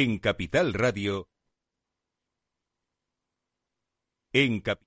[0.00, 1.28] En Capital Radio.
[4.32, 4.82] En Cap-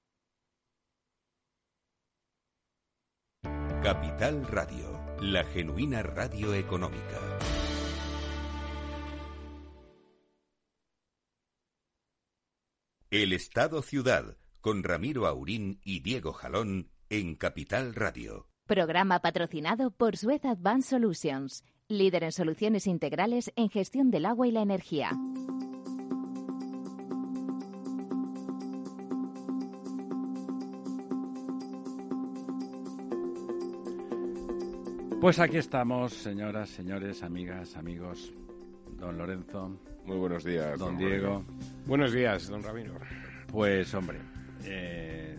[3.84, 4.88] Capital Radio,
[5.22, 7.20] la genuina radio económica.
[13.12, 18.48] El Estado Ciudad, con Ramiro Aurín y Diego Jalón, en Capital Radio.
[18.66, 24.52] Programa patrocinado por Suez Advanced Solutions, líder en soluciones integrales en gestión del agua y
[24.52, 25.12] la energía.
[35.22, 38.34] Pues aquí estamos, señoras, señores, amigas, amigos.
[38.98, 39.80] Don Lorenzo.
[40.06, 40.80] Muy buenos días.
[40.80, 41.44] Don Diego.
[41.86, 42.94] Buenos días, don Ramiro.
[43.52, 44.20] Pues hombre,
[44.64, 45.38] eh,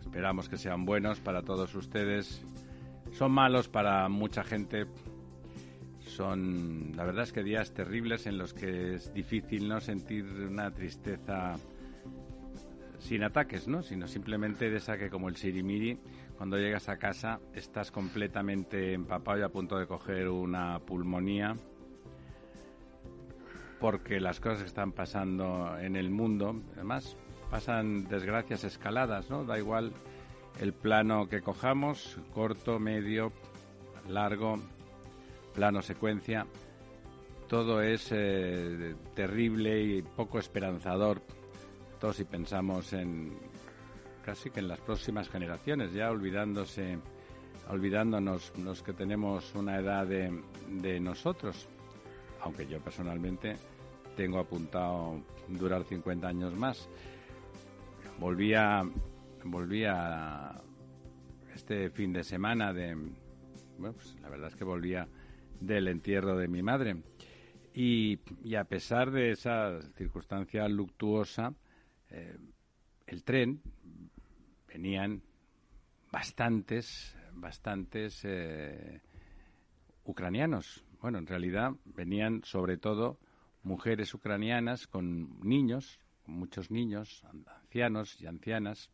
[0.00, 2.42] esperamos que sean buenos para todos ustedes.
[3.12, 4.86] Son malos para mucha gente.
[6.20, 10.70] Son, la verdad es que días terribles en los que es difícil no sentir una
[10.70, 11.56] tristeza
[12.98, 13.82] sin ataques, ¿no?
[13.82, 15.98] Sino simplemente de esa que como el sirimiri,
[16.36, 21.56] cuando llegas a casa estás completamente empapado y a punto de coger una pulmonía
[23.80, 27.16] porque las cosas que están pasando en el mundo, además
[27.50, 29.46] pasan desgracias escaladas, ¿no?
[29.46, 29.94] Da igual
[30.60, 33.32] el plano que cojamos, corto, medio,
[34.06, 34.60] largo,
[35.54, 36.46] plano secuencia,
[37.50, 41.20] todo es eh, terrible y poco esperanzador.
[41.98, 43.36] Todos si pensamos en
[44.24, 46.98] casi que en las próximas generaciones, ya olvidándose,
[47.68, 51.68] olvidándonos los que tenemos una edad de, nosotros,
[52.40, 53.56] aunque yo personalmente
[54.16, 56.88] tengo apuntado durar 50 años más.
[58.20, 58.84] Volví a,
[59.42, 60.60] volví a
[61.52, 62.94] este fin de semana de,
[63.78, 65.08] bueno, pues la verdad es que volvía
[65.60, 67.02] del entierro de mi madre.
[67.74, 71.54] Y, y a pesar de esa circunstancia luctuosa,
[72.10, 72.36] eh,
[73.06, 73.60] el tren
[74.66, 75.22] venían
[76.10, 79.00] bastantes, bastantes eh,
[80.04, 80.84] ucranianos.
[81.00, 83.18] Bueno, en realidad venían sobre todo
[83.62, 88.90] mujeres ucranianas con niños, con muchos niños, ancianos y ancianas,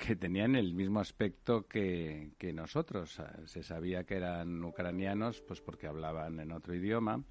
[0.00, 3.20] que tenían el mismo aspecto que, nosotros.
[3.44, 7.22] Se sabía que eran ucranianos, pues porque hablaban en otro idioma,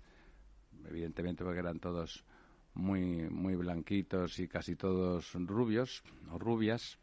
[0.88, 2.24] evidentemente porque eran todos
[2.76, 7.00] muy, muy blanquitos y casi todos rubios o rubias,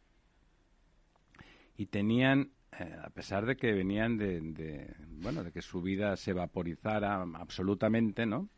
[1.76, 6.16] y tenían eh, a pesar de que venían de, de, bueno de que su vida
[6.16, 8.49] se vaporizara absolutamente no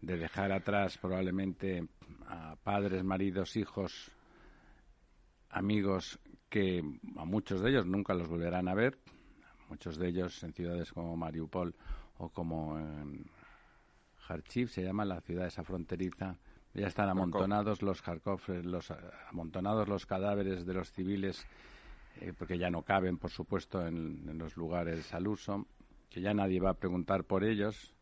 [0.00, 1.86] de dejar atrás probablemente
[2.26, 4.10] a padres maridos hijos
[5.50, 6.18] amigos
[6.48, 6.82] que
[7.16, 8.98] a muchos de ellos nunca los volverán a ver.
[9.68, 11.74] Muchos de ellos en ciudades como Mariupol
[12.18, 13.26] o como en
[14.26, 16.38] Kharkiv se llama la ciudad esa fronteriza.
[16.74, 18.92] Ya están amontonados los Kharkov los
[19.30, 21.46] amontonados los cadáveres de los civiles
[22.20, 25.66] eh, porque ya no caben, por supuesto, en, en, los lugares al uso,
[26.10, 27.92] que ya nadie va a preguntar por ellos,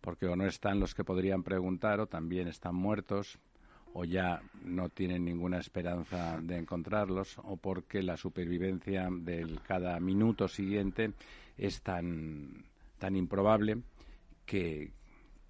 [0.00, 3.38] porque o no están los que podrían preguntar, o también están muertos,
[3.98, 10.48] o ya no tienen ninguna esperanza de encontrarlos, o porque la supervivencia del cada minuto
[10.48, 11.12] siguiente
[11.56, 12.66] es tan,
[12.98, 13.78] tan improbable
[14.44, 14.92] que,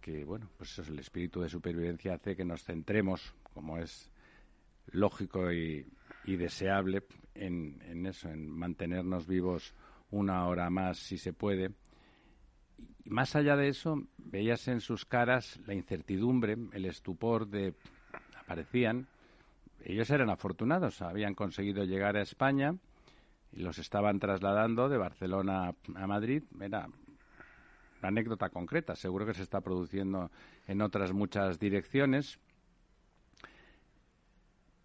[0.01, 4.13] que, bueno, pues eso, el espíritu de supervivencia hace que nos centremos, como es
[4.93, 5.85] lógico y,
[6.25, 7.03] y deseable
[7.35, 9.75] en, en, eso, en mantenernos vivos
[10.13, 11.73] una hora más si se puede.
[13.05, 17.75] Y más allá de eso, veías en sus caras la incertidumbre, el estupor de
[18.47, 19.07] aparecían.
[19.85, 22.75] Ellos eran afortunados, habían conseguido llegar a España
[23.53, 26.43] y los estaban trasladando de Barcelona a Madrid.
[26.61, 26.87] Era
[27.99, 30.31] una anécdota concreta, seguro que se está produciendo
[30.67, 32.39] en otras muchas direcciones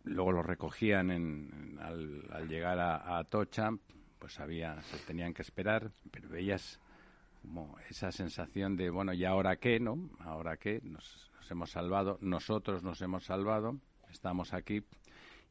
[0.04, 3.70] luego los recogían en, al, llegar a, a, Atocha,
[4.20, 6.80] pues había, se tenían que esperar, pero veías
[7.42, 10.10] como esa sensación de, bueno, ¿y ahora qué, no?
[10.20, 10.80] ¿Ahora qué?
[10.84, 13.78] Nos, hemos salvado, nosotros nos hemos salvado,
[14.10, 14.84] estamos aquí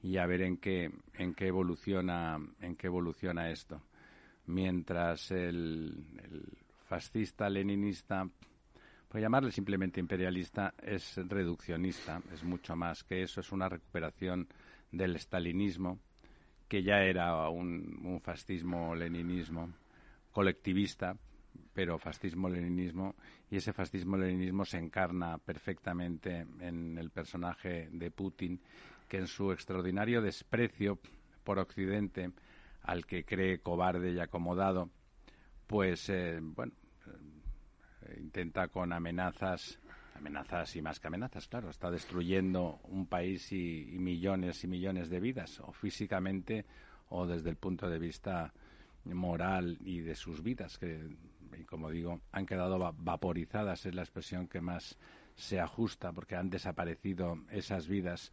[0.02, 3.82] y a ver en qué, en qué evoluciona, en qué evoluciona esto.
[4.46, 6.58] Mientras el, el
[6.88, 8.28] fascista leninista
[9.10, 14.46] pues llamarle simplemente imperialista es reduccionista, es mucho más que eso, es una recuperación
[14.92, 15.98] del stalinismo,
[16.68, 19.68] que ya era un, un fascismo-leninismo
[20.30, 21.16] colectivista,
[21.72, 23.14] pero fascismo-leninismo,
[23.50, 28.60] y ese fascismo-leninismo se encarna perfectamente en el personaje de Putin,
[29.08, 30.98] que en su extraordinario desprecio
[31.44, 32.30] por Occidente,
[32.82, 34.90] al que cree cobarde y acomodado,
[35.66, 36.72] pues, eh, bueno,
[38.18, 39.78] intenta con amenazas,
[40.14, 45.20] amenazas y más que amenazas, claro, está destruyendo un país y, millones y millones de
[45.20, 46.66] vidas, o físicamente
[47.08, 48.52] o desde el punto de vista
[49.04, 51.08] moral y de sus vidas, que,
[51.68, 54.98] como digo, han quedado vaporizadas, es la expresión que más
[55.34, 58.32] se ajusta, porque han desaparecido esas vidas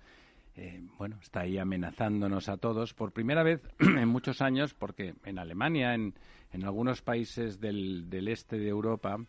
[0.57, 5.37] eh, bueno, está ahí amenazándonos a todos por primera vez en muchos años, porque en
[5.37, 6.15] Alemania, en,
[6.51, 9.19] en algunos países del, del, este de Europa,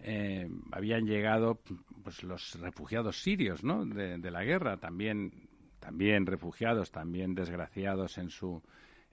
[0.00, 1.60] eh, habían llegado
[2.02, 3.86] pues, los refugiados sirios ¿no?
[3.86, 5.32] de, de, la guerra, también,
[5.78, 8.60] también refugiados, también desgraciados en su,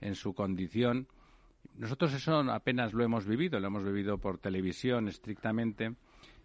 [0.00, 1.06] en su condición.
[1.76, 5.94] Nosotros eso apenas lo hemos vivido, lo hemos vivido por televisión estrictamente,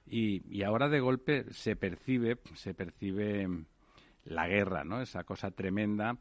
[0.07, 3.48] y, y ahora de golpe se percibe, se percibe
[4.25, 5.01] la guerra, ¿no?
[5.01, 6.18] Esa cosa tremenda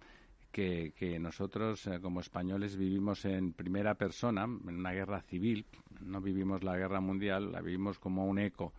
[0.53, 5.65] que, que nosotros eh, como españoles vivimos en primera persona, en una guerra civil,
[6.01, 8.73] no vivimos la guerra mundial, la vivimos como un eco,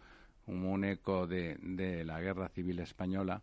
[0.46, 3.42] como un eco de, de la guerra civil española,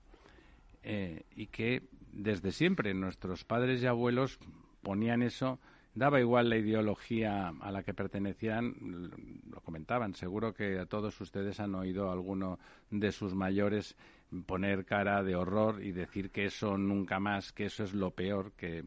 [0.83, 1.83] eh, y que
[2.13, 4.39] desde siempre nuestros padres y abuelos
[4.83, 5.59] ponían eso
[5.97, 9.11] daba igual la ideología a la que pertenecían,
[9.51, 12.59] lo comentaban, seguro que a todos ustedes han oído alguno
[12.91, 13.97] de sus mayores
[14.45, 18.53] poner cara de horror y decir que eso nunca más, que eso es lo peor,
[18.53, 18.85] que,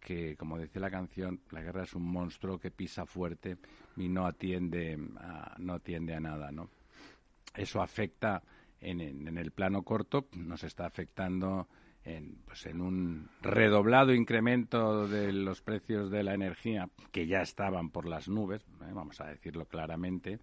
[0.00, 3.56] que como dice la canción, la guerra es un monstruo que pisa fuerte
[3.96, 6.68] y no atiende a, no atiende a nada, ¿no?
[7.56, 8.42] Eso afecta
[8.82, 11.68] en, en el plano corto, nos está afectando
[12.08, 17.90] en, pues en un redoblado incremento de los precios de la energía, que ya estaban
[17.90, 18.92] por las nubes, ¿eh?
[18.92, 20.40] vamos a decirlo claramente.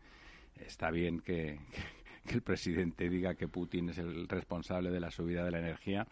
[0.56, 1.60] Está bien que,
[2.30, 6.08] el presidente diga que Putin es el responsable de la subida de la energía,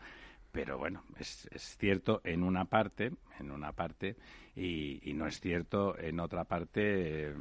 [0.51, 1.47] pero bueno, es,
[1.79, 4.15] cierto en una parte, en una parte,
[4.55, 7.35] y, no es cierto en otra parte eh,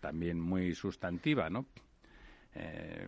[0.00, 1.66] también muy sustantiva, ¿no?
[2.54, 3.06] Eh,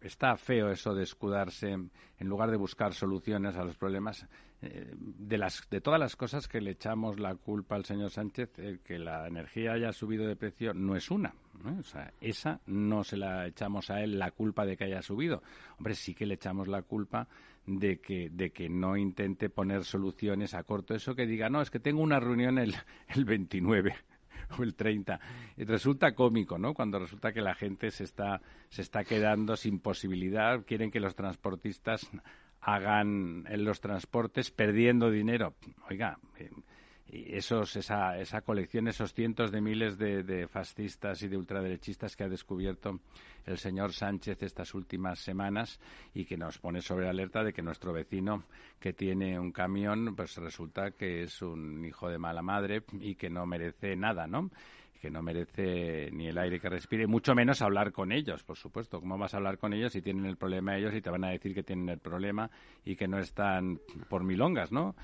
[0.00, 4.26] está feo eso de escudarse en lugar de buscar soluciones a los problemas
[4.60, 8.50] eh, de las de todas las cosas que le echamos la culpa al señor Sánchez
[8.84, 11.34] que la energía haya subido de precio no es una
[11.78, 15.42] o sea esa no se la echamos a él la culpa de que haya subido.
[15.78, 17.28] Hombre sí que le echamos la culpa
[17.66, 20.94] de que de que no intente poner soluciones a corto.
[20.94, 22.74] Eso que diga no es que tengo una reunión el
[23.08, 23.94] el 29
[24.58, 25.20] o el 30.
[25.56, 26.74] Y resulta cómico, ¿no?
[26.74, 31.14] Cuando resulta que la gente se está, se está quedando sin posibilidad, quieren que los
[31.14, 32.08] transportistas
[32.60, 35.54] hagan en los transportes perdiendo dinero.
[35.88, 36.50] Oiga, eh,
[37.10, 42.28] esos, esa, esa colección, esos cientos de miles de, fascistas y de ultraderechistas que ha
[42.28, 43.00] descubierto
[43.46, 45.80] el señor Sánchez estas últimas semanas
[46.12, 48.44] y que nos pone sobre alerta de que nuestro vecino
[48.78, 53.30] que tiene un camión, pues resulta que es un hijo de mala madre y que
[53.30, 54.50] no merece nada, ¿no?
[55.00, 59.00] que no merece ni el aire que respire, mucho menos hablar con ellos, por supuesto.
[59.00, 61.30] ¿Cómo vas a hablar con ellos si tienen el problema ellos y te van a
[61.30, 62.50] decir que tienen el problema
[62.84, 64.96] y que no están por milongas, ¿no?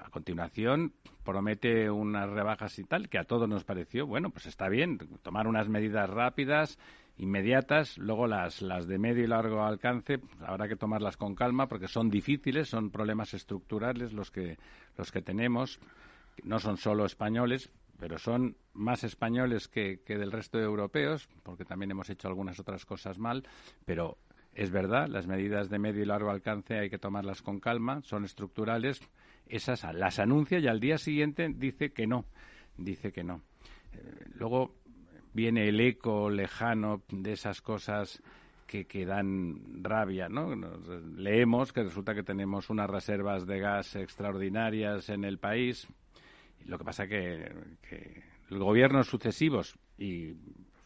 [0.00, 0.92] A continuación
[1.24, 5.48] promete unas rebajas y tal, que a todos nos pareció, bueno, pues está bien, tomar
[5.48, 6.78] unas medidas rápidas,
[7.18, 11.66] inmediatas, luego las, las de medio y largo alcance, pues habrá que tomarlas con calma
[11.66, 14.58] porque son difíciles, son problemas estructurales los que,
[14.96, 15.80] los que tenemos,
[16.44, 21.64] no son solo españoles, pero son más españoles que, que del resto de europeos, porque
[21.64, 23.42] también hemos hecho algunas otras cosas mal,
[23.84, 24.18] pero
[24.54, 28.24] es verdad, las medidas de medio y largo alcance hay que tomarlas con calma, son
[28.24, 29.00] estructurales,
[29.48, 32.24] esas las anuncia y al día siguiente dice que no,
[32.76, 33.42] dice que no.
[33.92, 34.74] Eh, luego
[35.32, 38.22] viene el eco lejano de esas cosas
[38.66, 40.54] que, que dan rabia, ¿no?
[41.16, 45.86] leemos que resulta que tenemos unas reservas de gas extraordinarias en el país.
[46.64, 47.52] Lo que pasa que,
[47.88, 50.34] que los gobiernos sucesivos y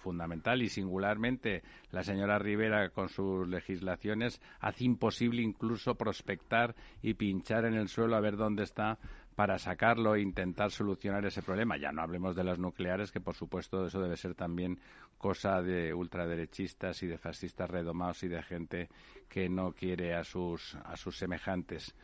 [0.00, 7.64] fundamental y singularmente la señora Rivera con sus legislaciones hace imposible incluso prospectar y pinchar
[7.64, 8.98] en el suelo a ver dónde está
[9.34, 11.78] para sacarlo e intentar solucionar ese problema.
[11.78, 14.78] Ya no hablemos de las nucleares, que por supuesto eso debe ser también
[15.16, 18.88] cosa de ultraderechistas y de fascistas redomados y de gente
[19.28, 21.94] que no quiere a sus, a sus semejantes.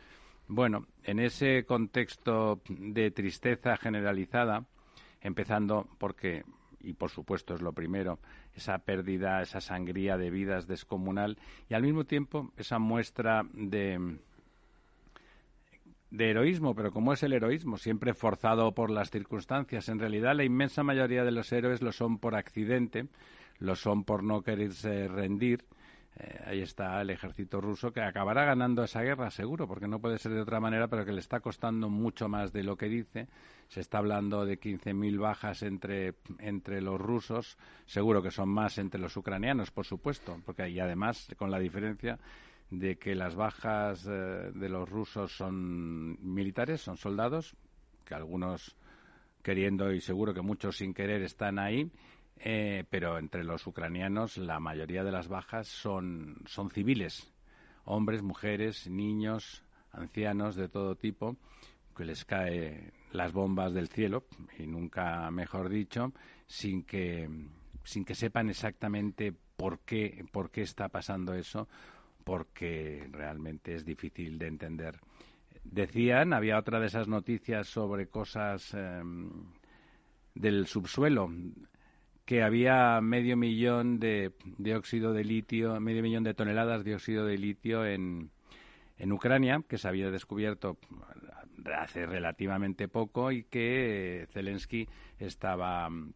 [0.47, 4.65] Bueno, en ese contexto de tristeza generalizada,
[5.21, 6.43] empezando porque
[6.87, 8.17] y por supuesto es lo primero,
[8.55, 11.37] esa pérdida, esa sangría de vidas descomunal
[11.69, 14.17] y al mismo tiempo esa muestra de,
[16.11, 17.77] de heroísmo, pero ¿cómo es el heroísmo?
[17.77, 19.89] Siempre forzado por las circunstancias.
[19.89, 23.07] En realidad la inmensa mayoría de los héroes lo son por accidente,
[23.59, 25.65] lo son por no quererse rendir,
[26.19, 30.17] eh, ahí está el ejército ruso que acabará ganando esa guerra, seguro, porque no puede
[30.17, 33.27] ser de otra manera, pero que le está costando mucho más de lo que dice.
[33.67, 38.99] Se está hablando de 15.000 bajas entre, entre los rusos, seguro que son más entre
[38.99, 42.17] los ucranianos, por supuesto, porque y además con la diferencia
[42.71, 47.55] de que las bajas eh, de los rusos son militares, son soldados,
[48.05, 48.75] que algunos
[49.43, 51.89] queriendo y seguro que muchos sin querer están ahí,
[52.39, 57.33] eh, pero entre los ucranianos la mayoría de las bajas son, son civiles,
[57.85, 61.37] hombres, mujeres, niños, ancianos de todo tipo,
[61.95, 64.25] que les caen las bombas del cielo,
[64.59, 66.13] y nunca mejor dicho,
[66.45, 67.29] sin que,
[67.83, 71.67] sin que sepan exactamente por qué, por qué está pasando eso,
[72.23, 74.99] porque realmente es difícil de entender.
[75.63, 79.29] Decían, había otra de esas noticias sobre cosas em,
[80.35, 81.31] del subsuelo,
[82.27, 84.33] que había medio millón de,
[84.75, 88.31] óxido de litio, medio millón de toneladas de óxido de litio en,
[88.97, 90.77] en Ucrania, que se había descubierto
[91.73, 96.13] hace relativamente poco y que Zelensky estaba mm,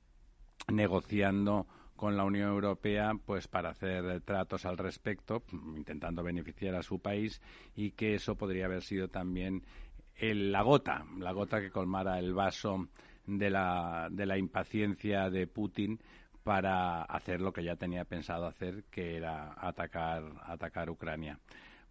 [0.73, 1.65] negociando
[1.95, 5.43] con la Unión Europea pues para hacer tratos al respecto,
[5.77, 7.41] intentando beneficiar a su país
[7.73, 9.63] y que eso podría haber sido también
[10.19, 12.89] la gota, la gota que colmara el vaso
[13.25, 15.99] de la, de la impaciencia de Putin
[16.43, 21.39] para hacer lo que ya tenía pensado hacer, que era atacar, atacar Ucrania.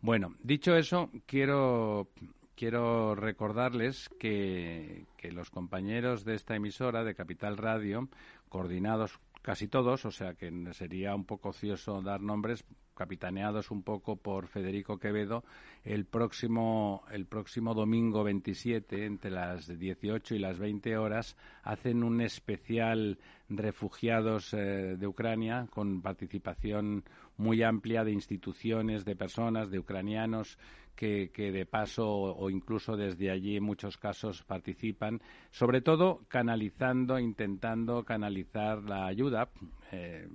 [0.01, 2.09] Bueno, dicho eso, quiero,
[2.57, 8.09] quiero recordarles que, que los compañeros de esta emisora, de Capital Radio,
[8.49, 14.17] coordinados casi todos, o sea que sería un poco ocioso dar nombres, capitaneados un poco
[14.17, 15.43] por Federico Quevedo,
[15.85, 22.21] el próximo, el próximo domingo 27, entre las 18 y las 20 horas, hacen un
[22.21, 23.19] especial
[23.49, 27.05] refugiados eh, de Ucrania con participación
[27.39, 30.59] muy amplia de instituciones, de personas, de ucranianos
[31.01, 38.05] que, de paso o, incluso desde allí en muchos casos participan, sobre todo canalizando, intentando
[38.05, 39.49] canalizar la ayuda.
[39.93, 40.29] Eh,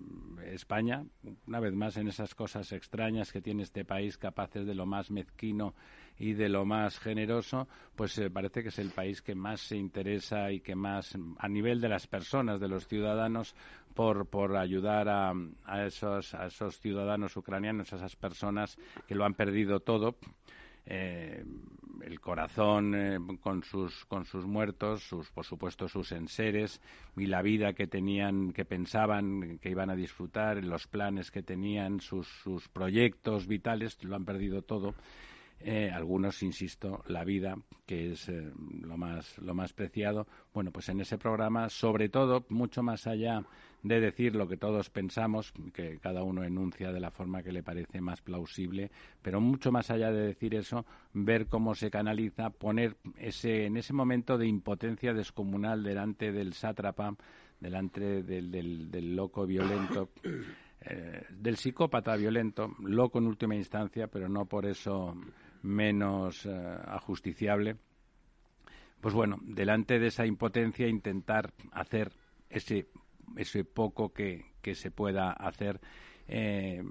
[0.47, 1.05] España,
[1.47, 5.11] una vez más en esas cosas extrañas que tiene este país, capaces de lo más
[5.11, 5.73] mezquino
[6.17, 9.77] y de lo más generoso, pues eh, parece que es el país que más se
[9.77, 13.55] interesa y que más, a nivel de las personas, de los ciudadanos,
[13.93, 15.33] por, por ayudar a,
[15.65, 20.15] a, esos, a esos ciudadanos ucranianos, a esas personas que lo han perdido todo.
[20.85, 21.43] Eh,
[22.03, 26.81] el corazón eh, con sus con sus muertos, sus por supuesto sus enseres
[27.15, 32.01] y la vida que tenían, que pensaban que iban a disfrutar, los planes que tenían,
[32.01, 34.93] sus sus proyectos vitales, lo han perdido todo
[35.59, 40.27] eh, algunos, insisto, la vida, que es eh, lo, más, lo más preciado.
[40.53, 43.43] Bueno, pues en ese programa, sobre todo, mucho más allá
[43.81, 47.63] de decir lo que todos pensamos, que cada uno enuncia de la forma que le
[47.63, 52.97] parece más plausible, pero mucho más allá de decir eso, ver cómo se canaliza, poner
[53.17, 57.15] ese, en ese momento de impotencia descomunal delante del sátrapa,
[57.59, 60.09] delante del, del, loco violento,
[60.81, 65.15] eh, del psicópata violento, loco en última instancia, pero no por eso
[65.65, 67.77] menos eh, ajusticiable,
[69.01, 72.11] pues bueno, delante de esa impotencia intentar hacer
[72.49, 72.87] ese,
[73.35, 75.81] ese poco que, que se pueda hacer.
[76.27, 76.83] Eh,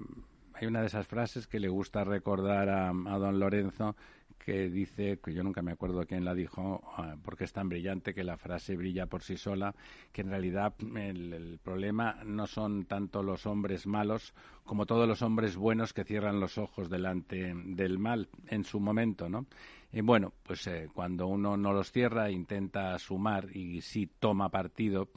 [0.53, 3.95] hay una de esas frases que le gusta recordar a, a don Lorenzo,
[4.45, 8.13] que dice, que yo nunca me acuerdo quién la dijo, ah, porque es tan brillante
[8.13, 9.73] que la frase brilla por sí sola,
[10.11, 15.55] que en realidad el, problema no son tanto los hombres malos como todos los hombres
[15.55, 19.47] buenos que cierran los ojos delante del mal en su momento, ¿no?
[19.91, 25.09] Y bueno, pues eh, cuando uno no los cierra, intenta sumar y sí toma partido,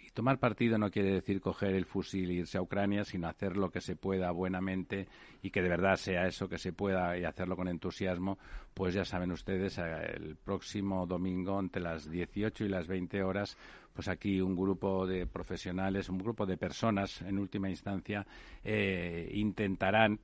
[0.00, 3.56] y tomar partido no quiere decir coger el fusil e irse a Ucrania, sino hacer
[3.56, 5.08] lo que se pueda buenamente
[5.42, 8.38] y que de verdad sea eso que se pueda y hacerlo con entusiasmo.
[8.74, 9.82] Pues ya saben ustedes, eh,
[10.14, 13.56] el próximo domingo, entre las 18 y las 20 horas,
[13.92, 18.26] pues aquí un grupo de profesionales, un grupo de personas, en última instancia,
[18.62, 20.20] eh, intentarán,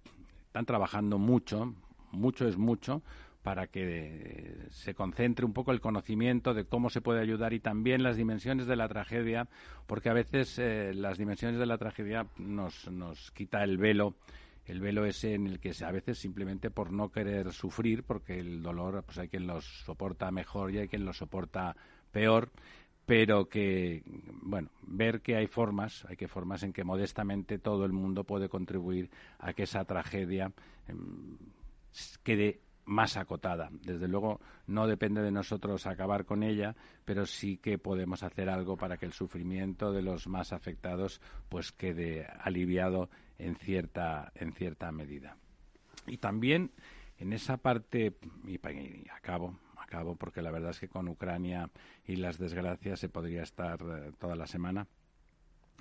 [0.47, 1.75] están trabajando mucho,
[2.12, 3.02] mucho es mucho,
[3.42, 8.02] para que se concentre un poco el conocimiento de cómo se puede ayudar y también
[8.02, 9.49] las dimensiones de la tragedia,
[9.87, 14.14] porque a veces eh, las dimensiones de la tragedia nos, nos quita el velo.
[14.64, 18.62] El velo ese en el que a veces simplemente por no querer sufrir, porque el
[18.62, 21.75] dolor pues hay quien lo soporta mejor y hay quien lo soporta
[22.12, 22.49] peor,
[23.04, 24.04] pero que,
[24.42, 28.49] bueno, ver que hay formas, hay que formas en que modestamente todo el mundo puede
[28.49, 30.52] contribuir a que esa tragedia
[30.87, 31.37] em,
[32.22, 33.68] quede más acotada.
[33.70, 36.74] Desde luego no depende de nosotros acabar con ella,
[37.04, 41.72] pero sí que podemos hacer algo para que el sufrimiento de los más afectados pues
[41.72, 43.08] quede aliviado
[43.38, 45.36] en cierta en cierta medida.
[46.06, 46.72] Y también
[47.18, 48.58] en esa parte y,
[49.10, 51.70] acabo acabo porque la verdad es que con Ucrania
[52.06, 54.86] y las desgracias se podría estar eh, toda la semana.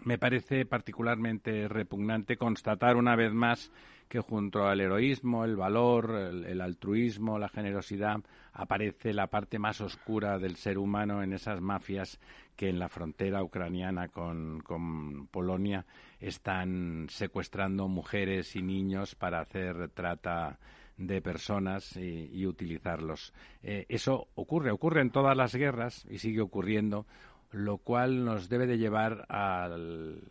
[0.04, 3.72] Me parece particularmente repugnante constatar una vez más
[4.12, 6.12] que junto al heroísmo, el valor,
[6.46, 8.20] el, altruismo, la generosidad,
[8.52, 12.20] aparece la parte más oscura del ser humano en esas mafias
[12.58, 15.86] que en la frontera ucraniana con, Polonia
[16.20, 20.60] están secuestrando mujeres y niños para hacer trata
[20.98, 23.34] de personas y, utilizarlos.
[23.64, 27.06] Eh, eso ocurre, ocurre en todas las guerras y sigue ocurriendo,
[27.52, 30.22] lo cual nos debe de llevar al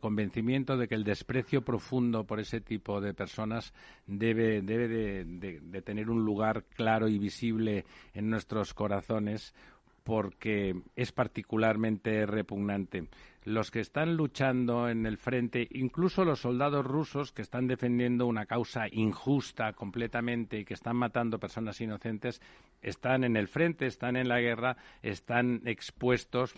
[0.00, 3.72] convencimiento de que el desprecio profundo por ese tipo de personas
[4.06, 9.54] debe, debe de, tener un lugar claro y visible en nuestros corazones
[10.02, 13.08] porque es particularmente repugnante.
[13.46, 18.44] Los que están luchando en el frente, incluso los soldados rusos que están defendiendo una
[18.44, 22.42] causa injusta completamente y que están matando personas inocentes,
[22.82, 26.56] están en el frente, están en la guerra, están expuestos,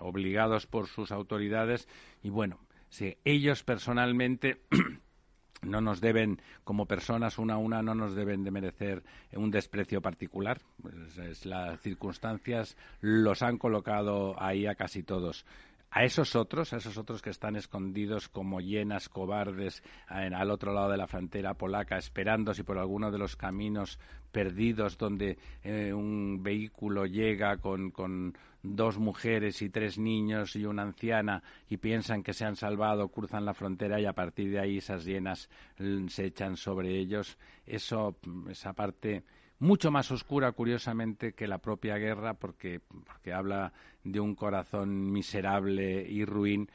[0.00, 1.88] obligados por sus autoridades
[2.22, 4.60] y bueno, si ellos personalmente
[5.62, 10.02] no nos deben, como personas una a una, no nos deben de merecer un desprecio
[10.02, 10.60] particular.
[10.82, 15.46] Pues las circunstancias los han colocado ahí a casi todos
[15.90, 20.90] a esos otros, a esos otros que están escondidos como llenas cobardes al otro lado
[20.90, 23.98] de la frontera polaca, esperando si por alguno de los caminos
[24.30, 30.82] perdidos donde eh, un vehículo llega con, con, dos mujeres y tres niños y una
[30.82, 34.78] anciana y piensan que se han salvado, cruzan la frontera y a partir de ahí
[34.78, 35.48] esas llenas
[36.08, 37.38] se echan sobre ellos.
[37.64, 38.16] Eso,
[38.50, 39.22] esa parte
[39.60, 43.72] mucho más oscura, curiosamente, que la propia guerra, porque, porque habla
[44.04, 46.68] de un corazón miserable y ruin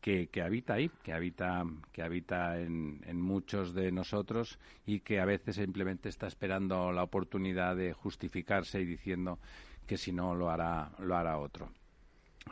[0.00, 5.20] que, que, habita ahí, que habita, que habita en, en, muchos de nosotros y que
[5.20, 9.38] a veces simplemente está esperando la oportunidad de justificarse y diciendo
[9.86, 11.70] que si no lo hará, lo hará otro.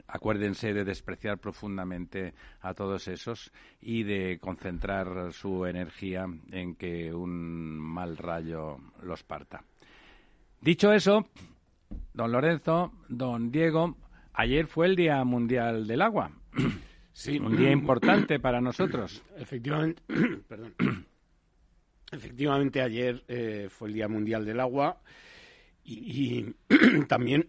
[0.09, 7.79] Acuérdense de despreciar profundamente a todos esos y de concentrar su energía en que un
[7.79, 9.63] mal rayo los parta.
[10.67, 11.29] Dicho eso,
[12.13, 13.97] don Lorenzo, don Diego,
[14.33, 16.33] ayer fue el Día Mundial del Agua.
[17.13, 17.39] Sí.
[17.39, 19.23] Un día importante para nosotros.
[19.39, 20.03] Efectivamente,
[20.49, 20.75] perdón.
[22.13, 25.01] Efectivamente, ayer eh, fue el Día Mundial del Agua
[25.83, 26.45] y,
[27.09, 27.49] también,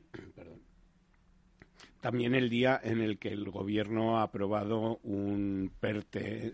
[2.08, 6.54] también el día en el que el gobierno ha aprobado un PERTE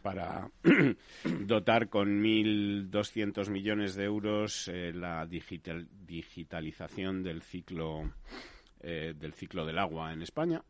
[0.00, 0.48] para
[1.44, 8.10] dotar con 1.200 millones de euros eh, la digitalización del ciclo
[8.80, 10.62] eh, del ciclo del agua en España.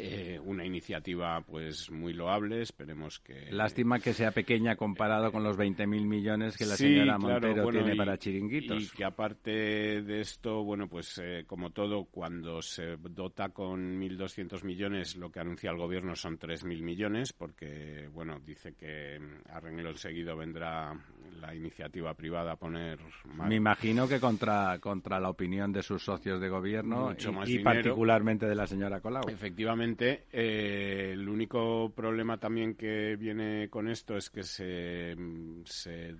[0.00, 3.50] Eh, una iniciativa pues muy loable, esperemos que...
[3.50, 8.18] Lástima que sea pequeña comparado con los 20.000 millones que la señora Montero tiene para
[8.18, 8.82] chiringuitos.
[8.82, 14.64] Y que aparte de esto, bueno, pues eh, como todo, cuando se dota con 1.200
[14.64, 19.60] millones, lo que anuncia el gobierno son 3.000 millones, porque, bueno, dice que mm, a
[19.60, 20.92] renglón seguido vendrá
[21.40, 22.98] la iniciativa privada a poner...
[23.46, 27.14] Me imagino que contra, contra la opinión de sus socios de gobierno
[27.46, 29.28] y, particularmente de la señora Colau.
[29.28, 29.87] Efectivamente.
[29.98, 35.16] Eh, el único problema también que viene con esto es que se,
[35.64, 36.14] se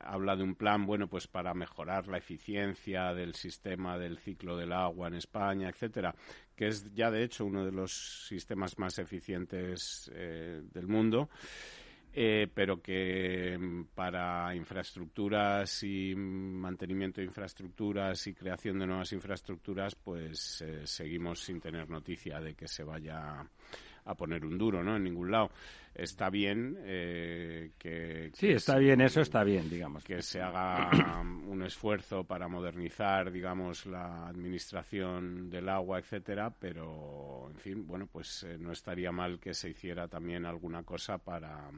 [0.00, 4.72] habla de un plan, bueno, pues para mejorar la eficiencia del sistema del ciclo del
[4.72, 6.14] agua en España, etcétera,
[6.54, 11.30] que es ya de hecho uno de los sistemas más eficientes eh, del mundo.
[12.12, 19.94] Eh, pero que mm, para infraestructuras y mantenimiento de infraestructuras y creación de nuevas infraestructuras,
[19.94, 23.46] pues eh, seguimos sin tener noticia de que se vaya
[24.08, 24.96] a poner un duro, ¿no?
[24.96, 25.50] En ningún lado.
[25.94, 30.02] Está bien eh, que, Sí, está bien, eso está bien, digamos.
[30.02, 30.90] Que se haga
[31.46, 38.44] un esfuerzo para modernizar, digamos, la administración del agua, etcétera, pero, en fin, bueno, pues
[38.44, 41.70] eh, no estaría mal que se hiciera también alguna cosa para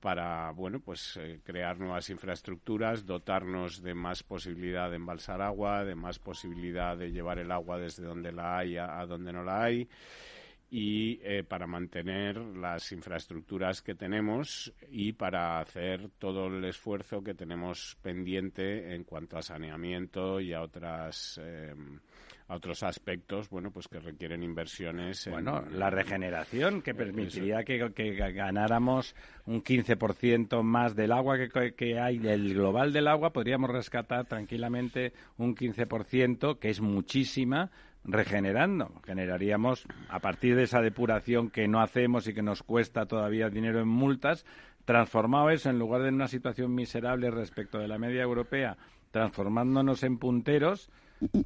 [0.00, 5.94] para bueno pues eh, crear nuevas infraestructuras, dotarnos de más posibilidad de embalsar agua, de
[5.94, 9.88] más posibilidad de llevar el agua desde donde la hay a donde no la hay
[10.70, 17.34] y eh, para mantener las infraestructuras que tenemos y para hacer todo el esfuerzo que
[17.34, 21.74] tenemos pendiente en cuanto a saneamiento y a otras eh,
[22.48, 28.14] a otros aspectos bueno pues que requieren inversiones bueno la regeneración que permitiría que, que,
[28.32, 29.14] ganáramos
[29.46, 35.12] un 15% más del agua que, que hay del global del agua podríamos rescatar tranquilamente
[35.38, 37.70] un 15% que es muchísima
[38.04, 38.92] regenerando.
[39.04, 43.80] Generaríamos, a partir de esa depuración que no hacemos y que nos cuesta todavía dinero
[43.80, 44.44] en multas,
[44.84, 48.76] transformado eso, en lugar de una situación miserable respecto de la media europea,
[49.10, 50.90] transformándonos en punteros,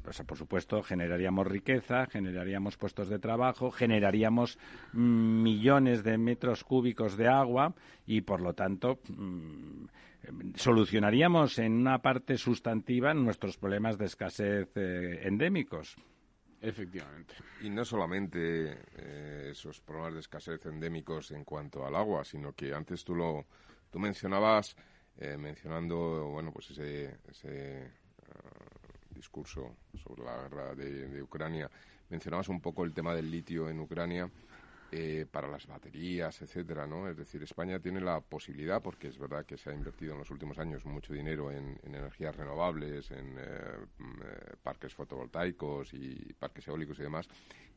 [0.03, 4.57] pues, por supuesto, generaríamos riqueza, generaríamos puestos de trabajo, generaríamos
[4.93, 7.73] mm, millones de metros cúbicos de agua
[8.05, 9.85] y, por lo tanto, mm,
[10.55, 15.95] solucionaríamos en una parte sustantiva nuestros problemas de escasez eh, endémicos.
[16.61, 17.35] Efectivamente.
[17.61, 22.73] Y no solamente eh, esos problemas de escasez endémicos en cuanto al agua, sino que
[22.73, 23.45] antes tú lo
[23.89, 24.75] tú mencionabas,
[25.17, 27.91] eh, mencionando bueno pues ese, ese
[28.23, 28.65] ah,
[29.09, 31.71] discurso sobre la guerra de Ucrania,
[32.09, 34.29] mencionabas un poco el tema del litio en Ucrania
[34.91, 37.07] eh, para las baterías, etcétera, ¿no?
[37.07, 40.31] Es decir, España tiene la posibilidad, porque es verdad que se ha invertido en los
[40.31, 46.67] últimos años mucho dinero en, energías renovables, en eh, mm, eh, parques fotovoltaicos y parques
[46.67, 47.27] eólicos y demás,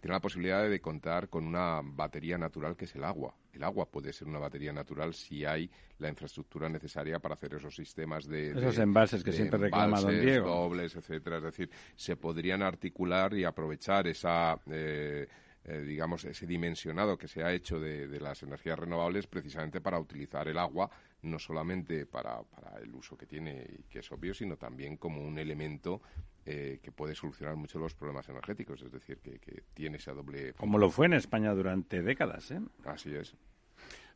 [0.01, 3.35] tiene la posibilidad de contar con una batería natural que es el agua.
[3.53, 7.77] El agua puede ser una batería natural si hay la infraestructura necesaria para hacer esos
[7.77, 8.51] sistemas de...
[8.51, 10.49] Esos envases que siempre reclama don Diego.
[10.49, 11.37] dobles, etcétera.
[11.37, 15.29] Es decir, se podrían articular y aprovechar esa eh,
[15.65, 20.59] digamos, ese dimensionado que se ha hecho de, las energías renovables precisamente para utilizar el
[20.59, 20.91] agua
[21.23, 25.23] no solamente para, para, el uso que tiene y que es obvio, sino también como
[25.23, 26.03] un elemento
[26.45, 30.53] eh, que puede solucionar muchos los problemas energéticos, es decir, que, tiene esa doble...
[30.55, 32.61] Como lo fue en España durante décadas, ¿eh?
[32.85, 33.37] Así es.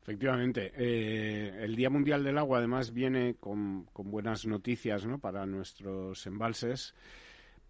[0.02, 0.72] Efectivamente.
[0.76, 5.18] Eh, el Día Mundial del Agua, además, viene con, con buenas noticias ¿no?
[5.18, 6.94] para nuestros embalses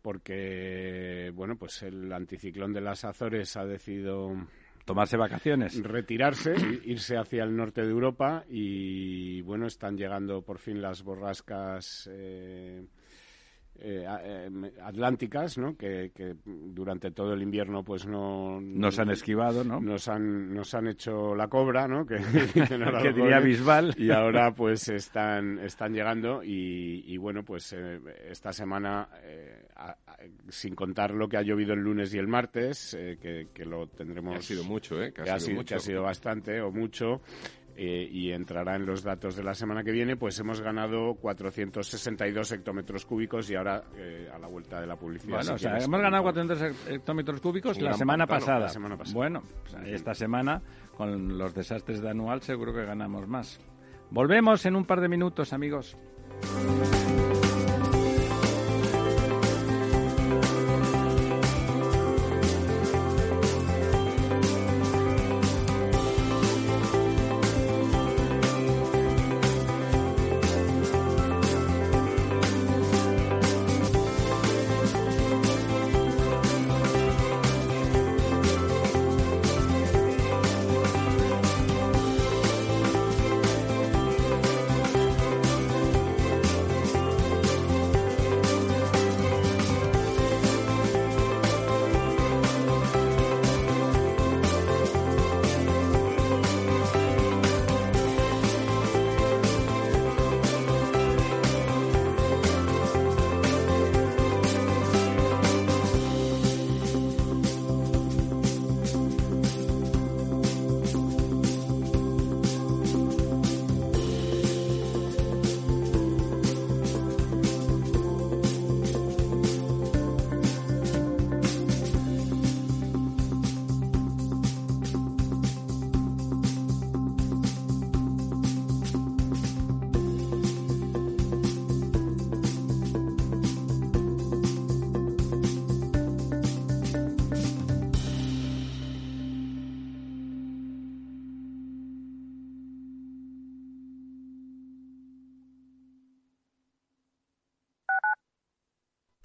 [0.07, 4.37] porque, bueno, pues el anticiclón de las Azores ha decidido
[4.85, 5.83] tomarse vacaciones.
[5.83, 12.09] Retirarse, irse hacia el norte de Europa y, bueno, están llegando por fin las borrascas
[12.13, 12.85] eh,
[13.81, 15.77] eh, eh, atlánticas, ¿no?
[15.77, 16.11] Que,
[16.45, 19.81] durante todo el invierno pues no nos han esquivado, ¿no?
[19.81, 22.07] Nos han nos han hecho la cobra, ¿no?
[22.07, 22.17] Que,
[23.03, 29.09] que diría Bisbal y ahora pues están están llegando y, bueno pues eh, esta semana
[30.49, 34.43] sin contar lo que ha llovido el lunes y el martes que, lo tendremos ha
[34.43, 35.13] sido mucho, ¿eh?
[35.13, 35.77] Que, ha, sido, mucho.
[35.77, 37.21] ha sido bastante o mucho
[37.79, 42.53] eh, y entrará en los datos de la semana que viene, pues hemos ganado 462
[42.53, 45.37] hectómetros cúbicos y ahora eh, a la vuelta de la publicidad.
[45.37, 48.69] Bueno, o sea, hemos ganado 400 hectómetros cúbicos la semana, pasada.
[49.13, 49.43] Bueno,
[49.85, 50.63] esta semana
[50.97, 53.61] con los desastres de anual seguro que ganamos más.
[54.11, 55.99] Volvemos en un par de minutos, amigos.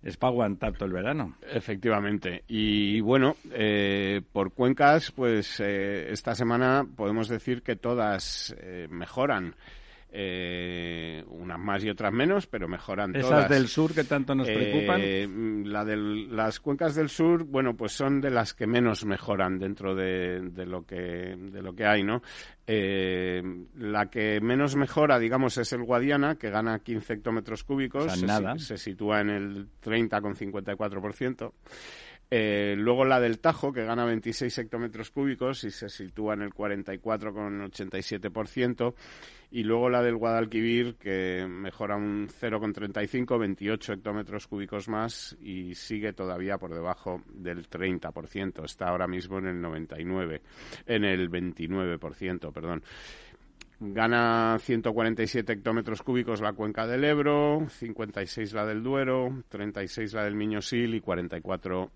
[0.02, 1.36] es para aguantar todo el verano.
[1.50, 2.44] Efectivamente.
[2.48, 9.54] Y bueno, eh, por cuencas, pues eh, esta semana podemos decir que todas eh, mejoran.
[10.14, 13.48] Eh, unas más y otras menos, pero mejoran Esas todas.
[13.48, 15.00] del sur que tanto nos preocupan.
[15.02, 15.26] Eh,
[15.64, 19.94] la de las cuencas del sur, bueno, pues son de las que menos mejoran dentro
[19.94, 22.20] de, lo que de lo que hay, ¿no?
[22.66, 23.42] Eh,
[23.78, 28.58] la que menos mejora, digamos, es el Guadiana, que gana 15 hectómetros cúbicos, se, nada.
[28.58, 31.52] se sitúa en el 30,54%.
[32.34, 36.54] Eh, luego la del Tajo, que gana 26 hectómetros cúbicos y se sitúa en el
[36.54, 38.94] 44,87%.
[39.50, 46.14] Y luego la del Guadalquivir, que mejora un 0,35, 28 hectómetros cúbicos más y sigue
[46.14, 48.64] todavía por debajo del 30%.
[48.64, 50.40] Está ahora mismo en el 99,
[50.86, 52.82] en el 29%, perdón.
[53.84, 60.36] Gana 147 hectómetros cúbicos la cuenca del Ebro, 56 la del Duero, 36 la del
[60.36, 61.90] Miñosil y 44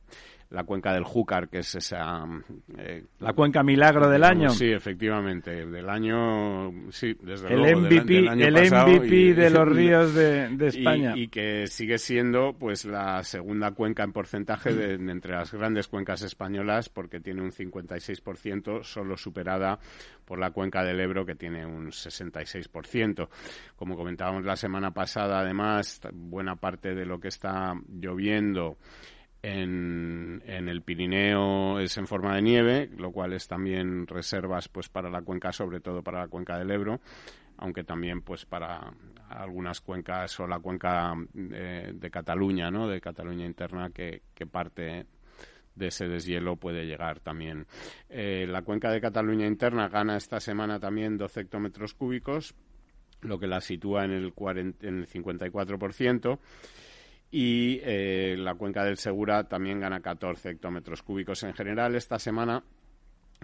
[0.51, 2.25] la cuenca del Júcar, que es esa...
[2.79, 4.51] Eh, la cuenca milagro del año.
[4.51, 6.73] Sí, efectivamente, del año...
[6.91, 11.15] Sí, desde el luego, MVP, el MVP de los ríos de, España.
[11.17, 16.23] Y, que sigue siendo pues la segunda cuenca en porcentaje de, entre las grandes cuencas
[16.23, 19.79] españolas, porque tiene un 56%, solo superada
[20.25, 23.29] por la cuenca del Ebro, que tiene un 66%.
[23.75, 28.79] Como comentábamos la semana pasada, además, buena parte de lo que está lloviendo
[29.43, 35.11] en, el Pirineo es en forma de nieve, lo cual es también reservas pues para
[35.11, 37.01] la cuenca, sobre todo para la cuenca del Ebro,
[37.59, 38.93] aunque también pues para
[39.29, 41.15] algunas cuencas o la cuenca
[41.53, 42.89] eh, de Cataluña, ¿no?
[42.89, 45.07] De Cataluña interna que, parte
[45.75, 47.67] de ese deshielo puede llegar también.
[48.09, 52.55] Eh, la cuenca de Cataluña interna gana esta semana también 12 hectómetros cúbicos,
[53.21, 56.39] lo que la sitúa en el, 40, en el 54%
[57.31, 61.43] y eh, la cuenca del Segura también gana 14 hectómetros cúbicos.
[61.43, 62.63] En general, esta semana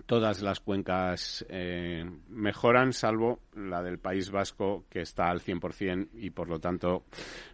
[0.07, 6.31] todas las cuencas eh, mejoran, salvo la del País Vasco, que está al 100% y
[6.31, 7.05] por lo tanto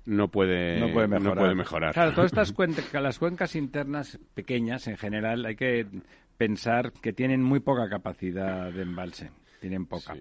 [0.06, 1.34] no puede, no puede, mejorar.
[1.34, 1.94] No puede mejorar.
[1.94, 5.86] Claro, todas estas cuencas, las cuencas internas pequeñas en general hay que
[6.36, 9.30] pensar que tienen muy poca capacidad de embalse.
[9.60, 10.14] Tienen poca.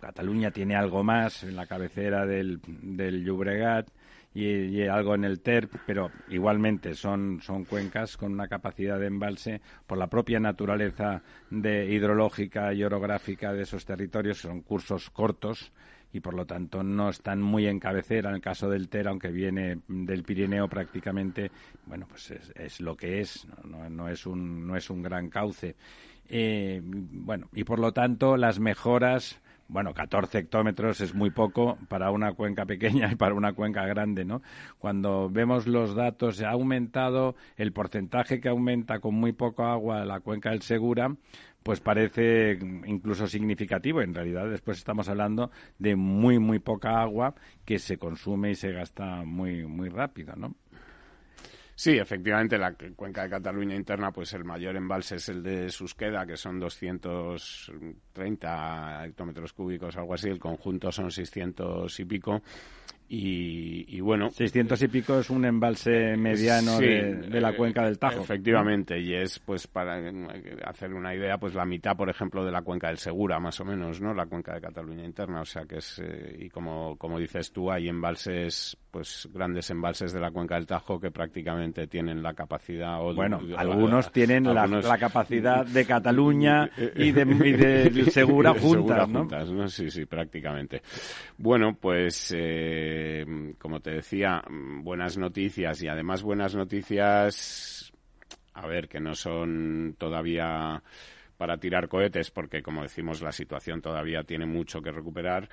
[0.00, 3.88] Cataluña tiene algo más en la cabecera del, del Llobregat
[4.34, 9.60] y, algo en el TER, pero igualmente son, son cuencas con una capacidad de embalse
[9.86, 15.72] por la propia naturaleza de hidrológica y orográfica de esos territorios, son cursos cortos
[16.12, 19.32] y por lo tanto no están muy en cabecera en el caso del TER, aunque
[19.32, 21.50] viene del Pirineo prácticamente,
[21.86, 25.74] bueno, pues es, lo que es, no, no, es un, no es un gran cauce.
[26.28, 32.10] Eh, bueno, y por lo tanto las mejoras bueno, 14 hectómetros es muy poco para
[32.10, 34.42] una cuenca pequeña y para una cuenca grande, ¿no?
[34.78, 40.20] Cuando vemos los datos, ha aumentado el porcentaje que aumenta con muy poco agua la
[40.20, 41.14] cuenca del Segura,
[41.62, 44.02] pues parece incluso significativo.
[44.02, 48.70] En realidad, después estamos hablando de muy, muy poca agua que se consume y se
[48.70, 50.54] gasta muy, muy rápido, ¿no?
[51.76, 56.24] Sí, efectivamente, la cuenca de Cataluña interna, pues el mayor embalse es el de Susqueda,
[56.24, 60.28] que son 230 hectómetros cúbicos, algo así.
[60.28, 62.40] El conjunto son 600 y pico.
[63.06, 64.30] Y, bueno.
[64.30, 68.22] 600 y pico es un embalse mediano de, la cuenca del Tajo.
[68.22, 70.00] Efectivamente, y es, pues, para
[70.64, 73.64] hacer una idea, pues la mitad, por ejemplo, de la cuenca del Segura, más o
[73.64, 74.14] menos, ¿no?
[74.14, 75.42] La cuenca de Cataluña interna.
[75.42, 75.98] O sea que es.
[75.98, 80.68] Eh, y como, como dices tú, hay embalses, pues, grandes embalses de la cuenca del
[80.68, 83.02] Tajo que prácticamente tienen la capacidad.
[83.02, 89.08] O bueno, algunos tienen La, capacidad de Cataluña y de, Segura juntas,
[89.50, 89.66] ¿no?
[89.66, 90.80] Sí, sí, prácticamente.
[91.36, 92.32] Bueno, pues.
[92.36, 93.26] Eh,
[93.58, 97.92] como te decía, buenas noticias y además buenas noticias,
[98.52, 100.80] a ver, que no son todavía
[101.36, 105.48] para tirar cohetes porque como decimos la situación todavía tiene mucho que recuperar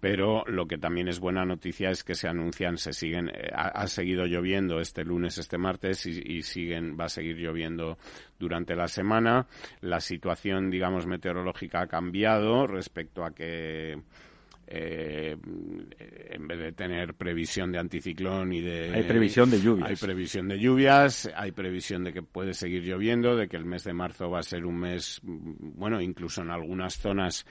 [0.00, 3.86] pero lo que también es buena noticia es que se anuncian se siguen eh, ha,
[3.86, 7.98] seguido lloviendo este lunes este martes y, y, siguen va a seguir lloviendo
[8.38, 9.46] durante la semana.
[9.80, 14.00] La situación digamos meteorológica ha cambiado respecto a que
[14.72, 15.36] eh,
[16.30, 18.92] en vez de tener previsión de anticiclón y de...
[18.94, 19.90] Hay previsión de lluvias.
[19.90, 23.82] Hay previsión de lluvias, hay previsión de que puede seguir lloviendo, de que el mes
[23.82, 27.44] de marzo va a ser un mes, bueno, incluso en algunas zonas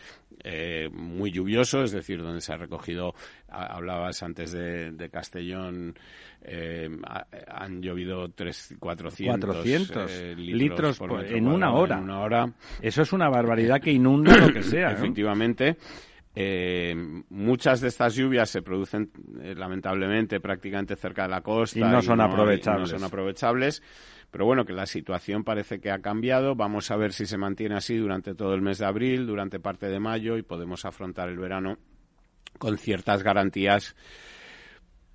[0.45, 3.13] eh, muy lluvioso, es decir, donde se ha recogido,
[3.49, 5.95] hablabas antes de, Castellón,
[6.41, 6.89] eh,
[7.47, 11.97] han llovido tres, 400, 400 eh, litros, en una hora.
[11.97, 12.53] En una hora.
[12.81, 14.91] Eso es una barbaridad que inunda lo que sea.
[14.91, 15.75] Efectivamente.
[16.41, 16.95] Eh,
[17.29, 22.01] muchas de estas lluvias se producen eh, lamentablemente prácticamente cerca de la costa y no
[22.01, 22.93] son aprovechables.
[22.93, 23.83] no son aprovechables.
[24.31, 26.55] Pero bueno, que la situación parece que ha cambiado.
[26.55, 29.87] Vamos a ver si se mantiene así durante todo el mes de abril, durante parte
[29.87, 31.77] de mayo y podemos afrontar el verano
[32.57, 33.97] con ciertas garantías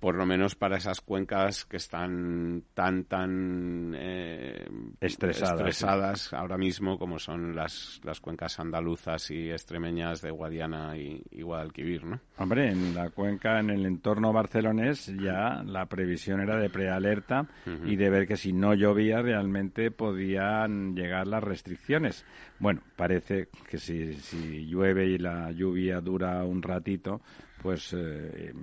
[0.05, 4.63] por lo menos para esas cuencas que están tan, tan eh,
[5.01, 12.05] estresadas, ahora mismo como son las, las cuencas andaluzas y extremeñas de Guadiana y, Guadalquivir,
[12.05, 12.19] ¿no?
[12.37, 17.95] Hombre, en la cuenca, en el entorno barcelonés, ya la previsión era de prealerta y
[17.95, 22.27] de ver que si no llovía realmente podían llegar las restricciones.
[22.59, 27.21] Bueno, parece que si, si llueve y la lluvia dura un ratito,
[27.63, 27.91] pues...
[27.97, 28.53] Eh,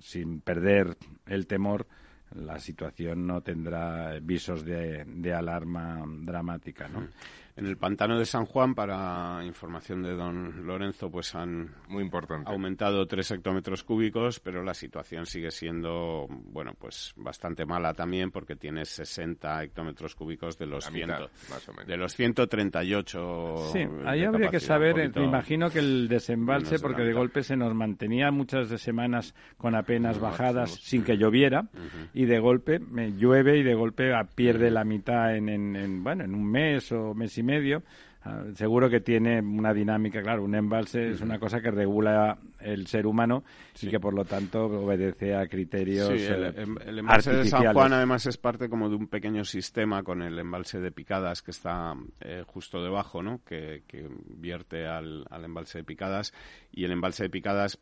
[0.00, 1.86] sin perder el temor,
[2.34, 7.08] la situación no tendrá visos de, alarma dramática, ¿no?
[7.58, 12.48] En el pantano de San Juan, para información de don Lorenzo, pues han Muy importante.
[12.48, 18.54] aumentado tres hectómetros cúbicos, pero la situación sigue siendo, bueno, pues bastante mala también, porque
[18.54, 20.88] tiene 60 hectómetros cúbicos de los,
[21.84, 23.70] de los 138.
[23.72, 27.74] Sí, ahí habría que saber, me imagino que el desembalse, porque de golpe se nos
[27.74, 31.68] mantenía muchas semanas con apenas bajadas sin que lloviera,
[32.14, 36.36] y de golpe me llueve y de golpe pierde la mitad en, en, bueno, en
[36.36, 37.82] un mes o mes y medio.
[38.24, 42.88] Ah, seguro que tiene una dinámica, claro, un embalse es una cosa que regula el
[42.88, 43.44] ser humano
[43.80, 47.92] y que por lo tanto obedece a criterios sí, el, eh, embalse de San Juan
[47.92, 51.94] además es parte como de un pequeño sistema con el embalse de Picadas que está
[52.20, 53.40] eh, justo debajo, ¿no?
[53.44, 53.84] Que,
[54.26, 56.34] vierte al, al embalse de Picadas
[56.72, 57.78] y el embalse de Picadas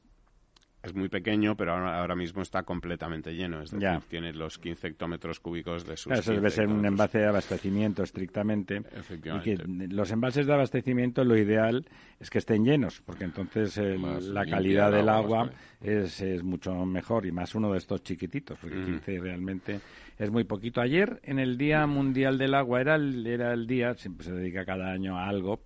[0.86, 3.62] es muy pequeño, pero ahora, mismo está completamente lleno.
[3.62, 6.12] Es decir, tiene los 15 hectómetros cúbicos de sus.
[6.12, 8.82] Eso debe ser un embalse de abastecimiento estrictamente.
[8.94, 9.50] Efectivamente.
[9.50, 11.86] Y que los embalses de abastecimiento, lo ideal
[12.20, 17.32] es que estén llenos, porque entonces la calidad del agua, es, es, mucho mejor y
[17.32, 19.80] más uno de estos chiquititos, porque 15 realmente
[20.18, 20.80] es muy poquito.
[20.80, 24.64] Ayer, en el Día Mundial del Agua, era el, era el día, siempre se dedica
[24.64, 25.60] cada año a algo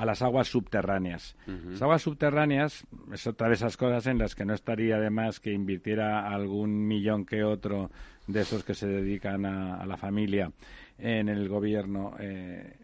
[0.00, 1.36] a las aguas subterráneas.
[1.46, 5.40] Las aguas subterráneas es otra de esas cosas en las que no estaría de más
[5.40, 7.90] que invirtiera algún millón que otro
[8.26, 10.52] de esos que se dedican a, la familia
[10.98, 12.78] en el gobierno, eh,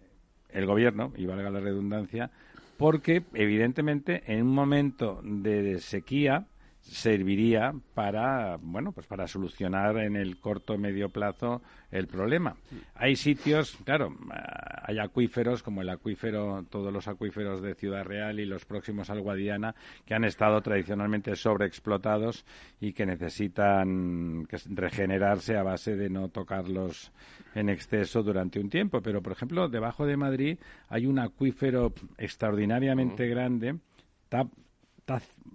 [0.50, 2.31] el gobierno, y valga la redundancia,
[2.76, 6.44] porque evidentemente en un momento de sequía
[6.88, 12.57] serviría para bueno pues para solucionar en el corto medio plazo el problema.
[12.94, 14.14] Hay sitios claro
[14.83, 19.20] hay acuíferos como el acuífero todos los acuíferos de Ciudad Real y los próximos al
[19.20, 22.44] Guadiana que han estado tradicionalmente sobreexplotados
[22.81, 27.12] y que necesitan regenerarse a base de no tocarlos
[27.55, 29.01] en exceso durante un tiempo.
[29.01, 33.77] Pero por ejemplo debajo de Madrid hay un acuífero extraordinariamente grande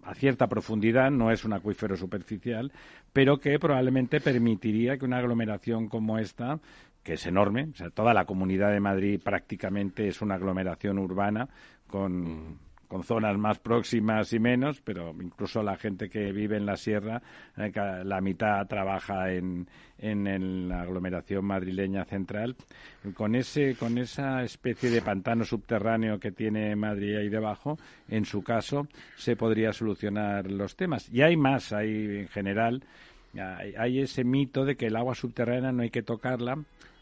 [0.03, 2.71] a cierta profundidad, no es un acuífero superficial,
[3.13, 6.59] pero que probablemente permitiría que una aglomeración como esta
[7.03, 11.49] que es enorme, o sea, toda la comunidad de Madrid prácticamente es una aglomeración urbana
[11.87, 12.59] con,
[12.91, 17.21] con zonas más próximas y menos, pero incluso la gente que vive en la sierra,
[17.55, 17.71] eh,
[18.03, 19.65] la mitad trabaja en,
[19.97, 22.57] en, la aglomeración madrileña central.
[23.13, 27.77] Con, ese, con esa especie de pantano subterráneo que tiene Madrid ahí debajo,
[28.09, 31.07] en su caso, se podría solucionar los temas.
[31.13, 32.83] Y hay más, hay en general,
[33.77, 36.57] hay ese mito de que el agua subterránea no hay que tocarla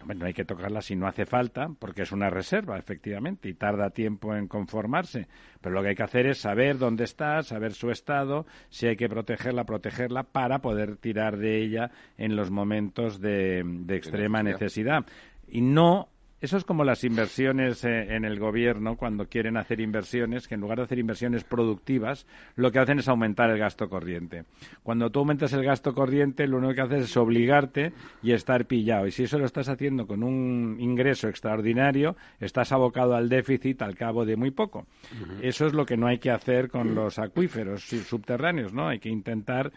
[0.06, 3.90] no hay que tocarla si no hace falta, porque es una reserva, efectivamente, y tarda
[3.90, 5.28] tiempo en conformarse.
[5.62, 8.96] Pero lo que hay que hacer es saber dónde está, saber su estado, si hay
[8.96, 15.06] que protegerla, protegerla, para poder tirar de ella en los momentos de, de extrema necesidad.
[15.48, 16.10] Y no
[16.42, 20.62] eso es como las inversiones eh, en el gobierno cuando quieren hacer inversiones, que en
[20.62, 22.26] lugar de hacer inversiones productivas,
[22.56, 24.46] lo que hacen es aumentar el gasto corriente.
[24.84, 29.08] Cuando tú aumentas el gasto corriente, lo único que haces es obligarte y estar pillado.
[29.08, 33.96] Y si eso lo estás haciendo con un ingreso extraordinario, estás abocado al déficit al
[33.96, 34.88] cabo de muy poco.
[35.42, 38.88] Eso es lo que no hay que hacer con los acuíferos subterráneos, ¿no?
[38.88, 39.72] Hay que intentar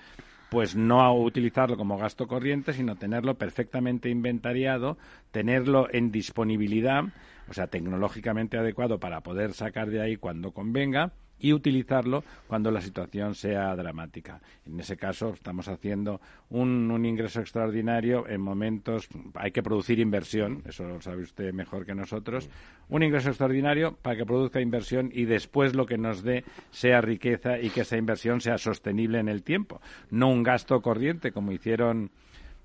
[0.53, 4.99] pues no utilizarlo como gasto corriente, sino tenerlo perfectamente inventariado,
[5.31, 7.05] tenerlo en disponibilidad,
[7.49, 12.81] o sea, tecnológicamente adecuado para poder sacar de ahí cuando convenga y utilizarlo cuando la
[12.81, 14.41] situación sea dramática.
[14.65, 16.21] En ese caso, estamos haciendo
[16.51, 19.09] un, ingreso extraordinario en momentos.
[19.35, 22.49] Hay que producir inversión, eso lo sabe usted mejor que nosotros.
[22.89, 27.59] Un ingreso extraordinario para que produzca inversión y después lo que nos dé sea riqueza
[27.59, 29.81] y que esa inversión sea sostenible en el tiempo.
[30.11, 32.13] No un gasto corriente como hicieron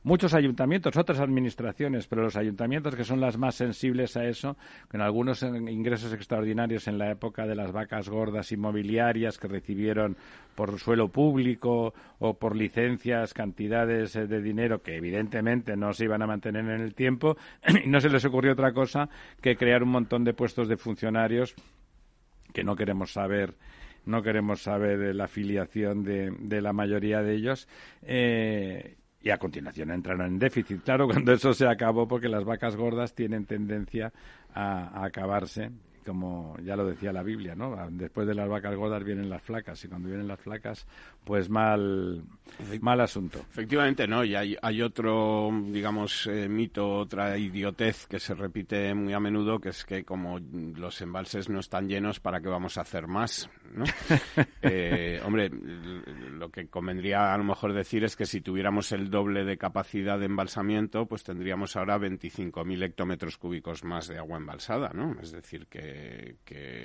[0.07, 4.55] muchos ayuntamientos, otras administraciones, pero los ayuntamientos que son las más sensibles a eso,
[4.87, 10.15] con algunos ingresos extraordinarios en la época de las vacas gordas inmobiliarias que recibieron
[10.55, 16.21] por suelo público o por licencias cantidades eh, de dinero que evidentemente no se iban
[16.21, 17.35] a mantener en el tiempo
[17.83, 19.09] y no se les ocurrió otra cosa
[19.41, 21.53] que crear un montón de puestos de funcionarios
[22.53, 23.55] que no queremos saber
[24.05, 27.67] no queremos saber la afiliación de, de la mayoría de ellos
[28.03, 28.95] eh,
[29.27, 30.83] y a continuación entraron en déficit.
[30.83, 34.13] Claro, cuando eso se acabó, porque las vacas gordas tienen tendencia
[34.53, 35.69] a, a acabarse
[36.07, 37.75] como ya lo decía la Biblia, ¿no?
[37.91, 40.87] Después de las vacas gordas vienen las flacas y cuando vienen las flacas,
[41.25, 42.23] pues mal,
[42.79, 43.39] mal asunto.
[43.51, 44.23] Efectivamente, no.
[44.23, 49.59] Y hay, hay otro, digamos, eh, mito, otra idiotez que se repite muy a menudo,
[49.59, 53.49] que es que como los embalses no están llenos, ¿para qué vamos a hacer más?
[53.73, 53.83] ¿no?
[54.61, 59.43] Eh, hombre, lo que convendría a lo mejor decir es que si tuviéramos el doble
[59.43, 65.15] de capacidad de embalsamiento, pues tendríamos ahora 25.000 hectómetros cúbicos más de agua embalsada, ¿no?
[65.21, 65.96] Es decir, que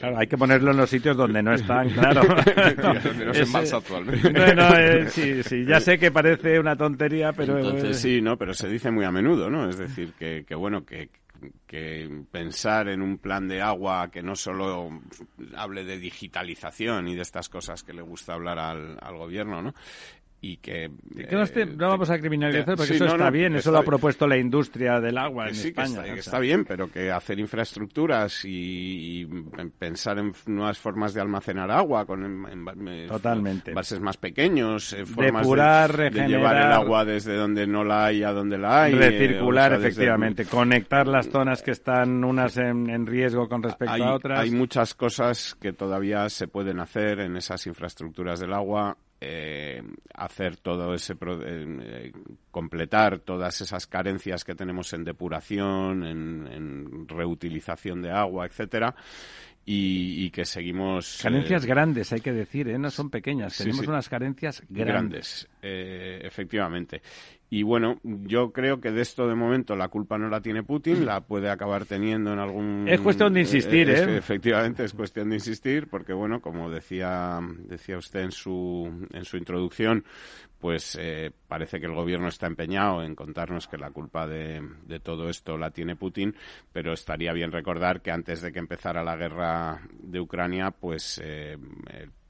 [0.02, 2.22] Claro, hay que ponerlo en los sitios donde no están, claro.
[2.24, 4.32] donde no se embalsa actualmente.
[4.32, 7.56] Bueno, eh, sí, sí, ya sé que parece una tontería, pero...
[7.56, 8.36] Entonces, sí, ¿no?
[8.36, 9.68] Pero se dice muy a menudo, ¿no?
[9.68, 11.08] Es decir, que, que bueno, que,
[11.68, 14.90] que pensar en un plan de agua que no solo
[15.56, 19.72] hable de digitalización y de estas cosas que le gusta hablar al, al gobierno, ¿no?
[20.44, 20.86] Y que...
[20.86, 25.00] Eh, no, vamos a criminalizar porque eso está bien, eso lo ha propuesto la industria
[25.00, 26.02] del agua en España.
[26.02, 29.24] Que está, bien, pero que hacer infraestructuras y,
[29.78, 32.44] pensar en nuevas formas de almacenar agua con
[33.06, 33.72] Totalmente.
[33.72, 38.24] bases más pequeños, eh, formas Depurar, de, llevar el agua desde donde no la hay
[38.24, 38.94] a donde la hay.
[38.94, 44.40] Recircular, efectivamente, conectar las zonas que están unas en, riesgo con respecto a otras.
[44.40, 49.80] Hay muchas cosas que todavía se pueden hacer en esas infraestructuras del agua eh,
[50.14, 52.12] hacer todo ese eh,
[52.50, 58.96] completar todas esas carencias que tenemos en depuración, en, reutilización de agua, etcétera.
[59.64, 64.60] Y, que seguimos carencias eh, grandes hay que decir no son pequeñas tenemos unas carencias
[64.68, 66.26] grandes, grandes.
[66.26, 67.00] efectivamente
[67.52, 71.04] y bueno, yo creo que de esto de momento la culpa no la tiene Putin,
[71.04, 72.88] la puede acabar teniendo en algún...
[72.88, 74.16] Es cuestión de insistir, ¿eh?
[74.16, 79.36] efectivamente, es cuestión de insistir, porque bueno, como decía, decía usted en su, en su
[79.36, 80.02] introducción,
[80.60, 85.00] pues eh, parece que el gobierno está empeñado en contarnos que la culpa de, de,
[85.00, 86.34] todo esto la tiene Putin,
[86.72, 91.58] pero estaría bien recordar que antes de que empezara la guerra de Ucrania, pues, eh,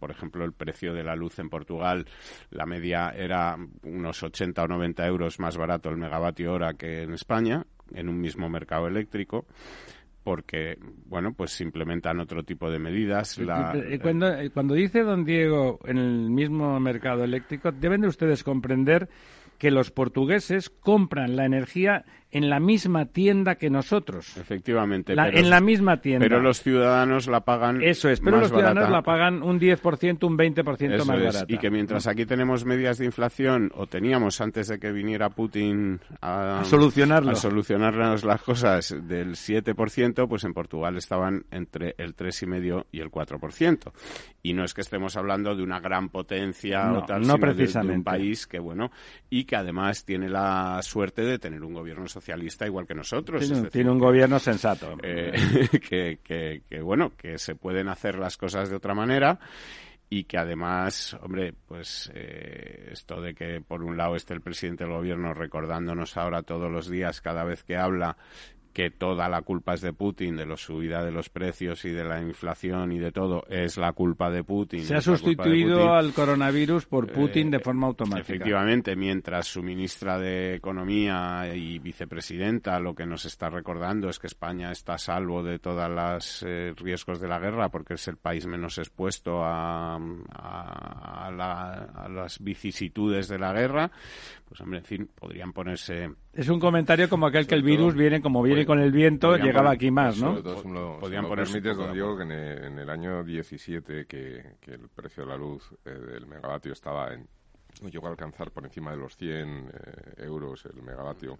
[0.03, 2.07] por ejemplo, el precio de la luz en Portugal,
[2.51, 7.13] la media era unos 80 o 90 euros más barato el megavatio hora que en
[7.13, 9.47] España, en un mismo mercado eléctrico
[10.25, 10.77] porque,
[11.07, 13.39] bueno, pues se implementan otro tipo de medidas.
[13.39, 18.43] Eh, cuando, eh, cuando dice don Diego en el mismo mercado eléctrico, deben de ustedes
[18.43, 19.09] comprender
[19.59, 24.37] que los portugueses compran la energía en la misma tienda que nosotros.
[24.39, 25.13] Efectivamente.
[25.13, 26.25] en la misma tienda.
[26.25, 30.39] Pero los ciudadanos la pagan Eso es, pero los ciudadanos la pagan un 10%, un
[30.39, 31.45] 20% más barata.
[31.47, 36.01] Y que mientras aquí tenemos medias de inflación, o teníamos antes de que viniera Putin
[36.23, 37.33] a, a solucionarlo.
[37.33, 43.11] a solucionarnos las cosas del 7%, pues en Portugal estaban entre el 3,5% y el
[43.11, 43.93] 4%.
[44.43, 47.39] Y no es que estemos hablando de una gran potencia no, o tal, no sino
[47.39, 47.89] precisamente.
[47.89, 48.91] De, de un país que, bueno,
[49.29, 53.41] y que además tiene la suerte de tener un gobierno socialista igual que nosotros.
[53.41, 54.97] Tiene, es decir, tiene un gobierno sensato.
[55.03, 55.33] Eh,
[55.89, 59.41] que, que, que, bueno, que se pueden hacer las cosas de otra manera
[60.09, 64.85] y que además, hombre, pues eh, esto de que por un lado esté el presidente
[64.85, 68.17] del gobierno recordándonos ahora todos los días, cada vez que habla,
[68.73, 72.05] que toda la culpa es de Putin, de la subida de los precios y de
[72.05, 74.85] la inflación y de todo, es la culpa de Putin.
[74.85, 78.21] Se ha sustituido al coronavirus por Putin eh, de forma automática.
[78.33, 84.27] Efectivamente, mientras su ministra de Economía y vicepresidenta lo que nos está recordando es que
[84.27, 88.17] España está a salvo de todos los eh, riesgos de la guerra porque es el
[88.17, 93.91] país menos expuesto a, a, a, la, a las vicisitudes de la guerra,
[94.47, 98.23] pues hombre, en fin, podrían ponerse es un comentario como aquel que el virus viene
[98.23, 100.31] como viene con el viento, llegaba poner, aquí más, ¿no?
[100.31, 102.91] Sobre todo, si lo, podrían si lo permites, don Diego, que en el, en el
[102.91, 107.27] año 17, que, que, el precio de la luz eh, del megavatio estaba en...
[107.91, 111.39] llegó a alcanzar por encima de los 100 eh, euros el megavatio.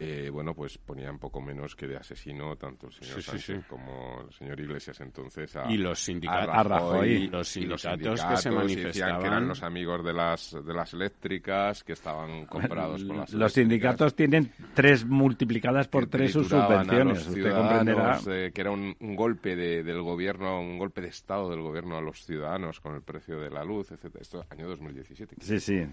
[0.00, 3.54] Eh, bueno, pues ponían poco menos que de asesino tanto el señor sí, Sánchez sí,
[3.54, 3.60] sí.
[3.68, 5.00] como el señor Iglesias.
[5.00, 8.50] Entonces a, y los sindicatos, a Rajoy, y los sindicatos, y los sindicatos que se
[8.50, 13.32] manifestaban que eran los amigos de las de las eléctricas que estaban comprados por las
[13.32, 18.20] los sindicatos tienen tres multiplicadas por tres sus subvenciones usted comprenderá.
[18.28, 21.96] eh, que era un, un golpe de, del gobierno un golpe de estado del gobierno
[21.96, 24.22] a los ciudadanos con el precio de la luz etcétera.
[24.22, 25.84] Esto año 2017 sí sí.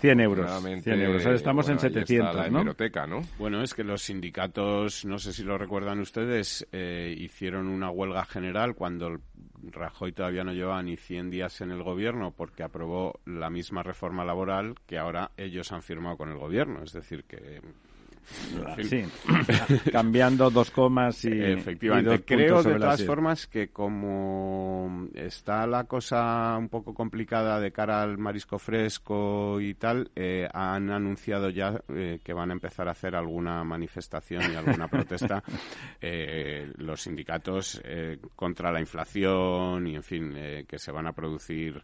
[0.00, 1.24] 100 euros 100 euros.
[1.26, 2.64] Ahora estamos bueno, en 700 la ¿no?
[2.64, 3.22] ¿no?
[3.38, 8.24] Bueno, es que los sindicatos, no sé si lo recuerdan ustedes, eh, hicieron una huelga
[8.24, 9.20] general cuando
[9.62, 14.24] Rajoy todavía no llevaba ni 100 días en el gobierno porque aprobó la misma reforma
[14.24, 16.82] laboral que ahora ellos han firmado con el gobierno.
[16.82, 17.60] Es decir, que
[18.82, 19.04] Sí,
[19.92, 21.42] cambiando dos comas y.
[21.42, 27.60] Efectivamente, y dos creo de todas formas que como está la cosa un poco complicada
[27.60, 32.54] de cara al marisco fresco y tal, eh, han anunciado ya eh, que van a
[32.54, 35.42] empezar a hacer alguna manifestación y alguna protesta
[36.00, 37.82] eh, los sindicatos
[38.36, 40.34] contra la inflación y, en fin,
[40.66, 41.82] que se van a producir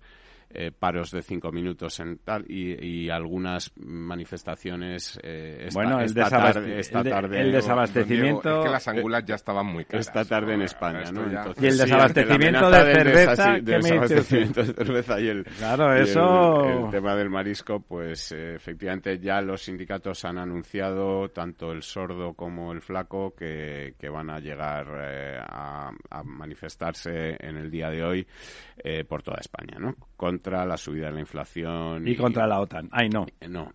[0.51, 6.07] eh, paros de cinco minutos en tal y, y algunas manifestaciones eh, esta, bueno, el,
[6.07, 9.66] esta tarde, esta el, de, tarde el desabastecimiento Diego, es que las angulas ya estaban
[9.66, 10.62] muy caras esta tarde en.
[10.62, 11.24] España ¿no?
[11.24, 15.20] Entonces, y el sí, desabastecimiento de de cerveza de ¿qué me dice desabastecimiento de cerveza
[15.20, 19.62] y el claro y eso el, el, tema del marisco pues eh, efectivamente ya los
[19.62, 25.38] sindicatos han anunciado tanto el sordo como el flaco que, que van a llegar eh,
[25.40, 28.26] a, a, manifestarse en el día de hoy
[28.78, 29.94] eh, por toda España no
[30.37, 32.89] contra la subida de la inflación y, y contra la OTAN.
[32.93, 33.26] Ay no.
[33.49, 33.72] No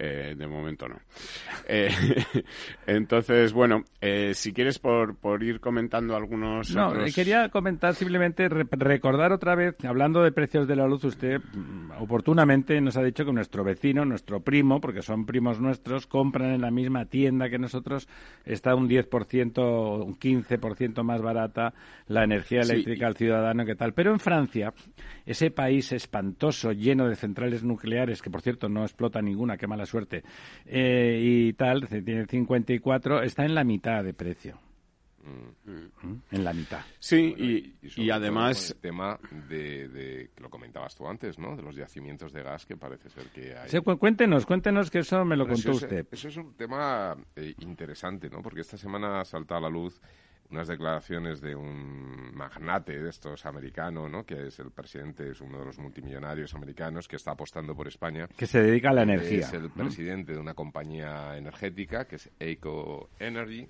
[0.00, 1.00] eh, de momento no.
[1.66, 1.90] Eh,
[2.86, 6.72] entonces, bueno, eh, si quieres por, por ir comentando algunos.
[6.72, 7.12] No, otros...
[7.12, 12.00] quería comentar simplemente, re recordar otra vez, hablando de precios de la luz, usted mm,
[12.00, 16.60] oportunamente nos ha dicho que nuestro vecino, nuestro primo, porque son primos nuestros, compran en
[16.60, 18.08] la misma tienda que nosotros,
[18.44, 21.74] está un 10%, un 15% más barata
[22.06, 23.04] la energía eléctrica sí.
[23.04, 23.94] al ciudadano que tal.
[23.94, 24.72] Pero en Francia,
[25.26, 29.86] ese país espantoso, lleno de centrales nucleares, que por cierto no explota ninguna, qué mala
[29.88, 30.22] suerte,
[30.66, 34.58] eh, y tal, tiene 54, está en la mitad de precio.
[35.28, 36.14] Mm.
[36.30, 36.80] En la mitad.
[36.98, 38.70] Sí, bueno, y, y, y además.
[38.70, 39.18] el tema
[39.48, 41.56] de, de, que lo comentabas tú antes, ¿no?
[41.56, 43.68] De los yacimientos de gas que parece ser que hay.
[43.68, 46.06] Sí, cuéntenos, cuéntenos que eso me lo Pero contó eso usted.
[46.10, 48.42] Es, eso es un tema eh, interesante, ¿no?
[48.42, 50.00] Porque esta semana salta a la luz
[50.50, 54.24] unas declaraciones de un magnate de estos americano, ¿no?
[54.24, 58.28] Que es el presidente, es uno de los multimillonarios americanos que está apostando por España.
[58.36, 59.46] Que se dedica a la energía.
[59.46, 63.68] Es el presidente de una compañía energética que es Eco Energy.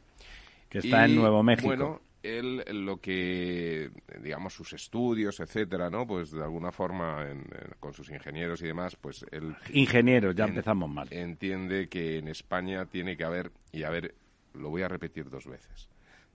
[0.69, 1.69] Que está y, en Nuevo México.
[1.69, 3.91] Bueno, él lo que,
[4.23, 6.07] digamos, sus estudios, etcétera, ¿no?
[6.07, 9.55] Pues de alguna forma, en, en, con sus ingenieros y demás, pues él...
[9.73, 11.09] Ingenieros, ya en, empezamos mal.
[11.11, 14.15] Entiende que en España tiene que haber, y a ver,
[14.55, 15.89] lo voy a repetir dos veces,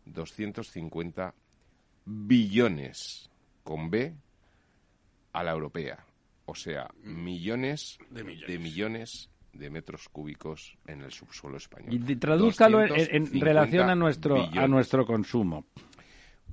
[0.05, 1.33] 250
[2.05, 3.29] billones
[3.63, 4.13] con B
[5.31, 6.05] a la europea.
[6.45, 11.93] O sea, millones de millones de, millones de metros cúbicos en el subsuelo español.
[11.93, 14.57] Y tradúzcalo en, en, relación a nuestro, billones.
[14.57, 15.65] a nuestro consumo.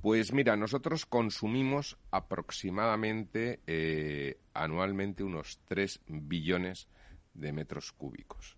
[0.01, 6.87] Pues mira, nosotros consumimos aproximadamente eh, anualmente unos 3 billones
[7.33, 8.57] de metros cúbicos.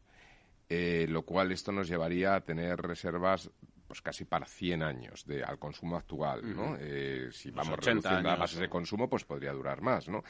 [0.70, 3.52] Eh, lo cual esto nos llevaría a tener reservas
[3.94, 6.76] pues casi para 100 años de, al consumo actual, ¿no?
[6.80, 10.24] Eh, si vamos reduciendo las bases de consumo, pues podría durar más, ¿no?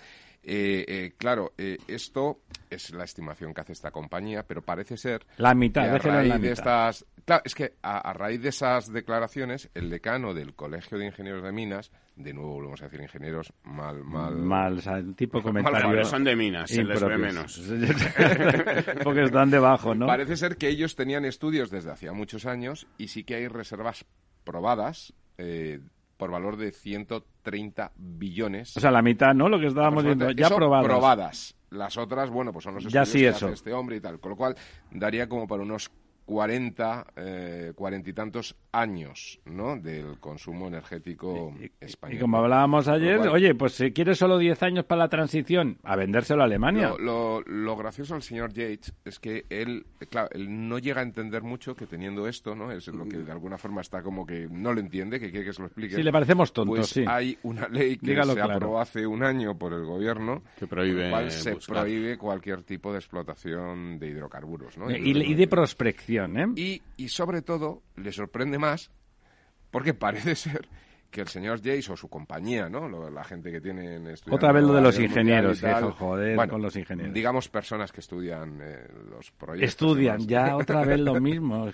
[0.43, 5.53] Eh, eh, claro, esto es la estimación que hace esta compañía, pero parece ser la
[5.53, 10.33] mitad, a raíz de estas, claro, es que a, raíz de esas declaraciones, el decano
[10.33, 14.77] del Colegio de Ingenieros de Minas, de nuevo volvemos a decir ingenieros mal, mal, mal,
[14.77, 17.59] o sea, tipo comentario, mal, son de minas, se les ve menos,
[19.03, 20.05] porque están debajo, ¿no?
[20.05, 24.05] Parece ser que ellos tenían estudios desde hacía muchos años y sí que hay reservas
[24.43, 25.13] probadas.
[25.37, 25.79] Eh,
[26.23, 28.77] por valor de 130 billones.
[28.77, 29.49] O sea, la mitad, ¿no?
[29.49, 30.85] Lo que estábamos viendo, ya probadas.
[30.85, 31.55] probadas.
[31.69, 34.21] Las otras, bueno, pues son los estudios que hace este hombre y tal.
[34.21, 34.55] Con lo cual,
[34.89, 35.91] daría como para unos
[36.25, 39.77] 40, eh, cuarenta y tantos años ¿no?
[39.77, 42.17] del consumo energético español.
[42.17, 45.95] Y como hablábamos ayer, oye, pues si quieres solo 10 años para la transición, a
[45.95, 46.93] vendérselo a Alemania.
[46.99, 51.43] Lo, lo, gracioso del señor Yates es que él, claro, él no llega a entender
[51.43, 52.71] mucho que teniendo esto, ¿no?
[52.71, 55.53] Es lo que de alguna forma está como que no lo entiende, que quiere que
[55.53, 55.95] se lo explique.
[55.95, 57.05] Sí, le parecemos tontos, pues sí.
[57.07, 61.29] hay una ley que se aprobó hace un año por el gobierno que prohíbe cual
[61.31, 64.89] se prohíbe cualquier tipo de explotación de hidrocarburos, ¿no?
[64.89, 66.81] y de prospección ¿eh?
[66.97, 68.91] Y, sobre todo, le sorprende más
[69.71, 70.67] porque parece ser
[71.09, 72.89] que el señor Jace o su compañía, ¿no?
[73.11, 77.13] la gente que tienen Otra vez lo de los ingenieros, eso, joder, con los ingenieros.
[77.13, 79.69] Digamos personas que estudian eh, los proyectos.
[79.69, 81.69] Estudian, ya otra vez lo mismo.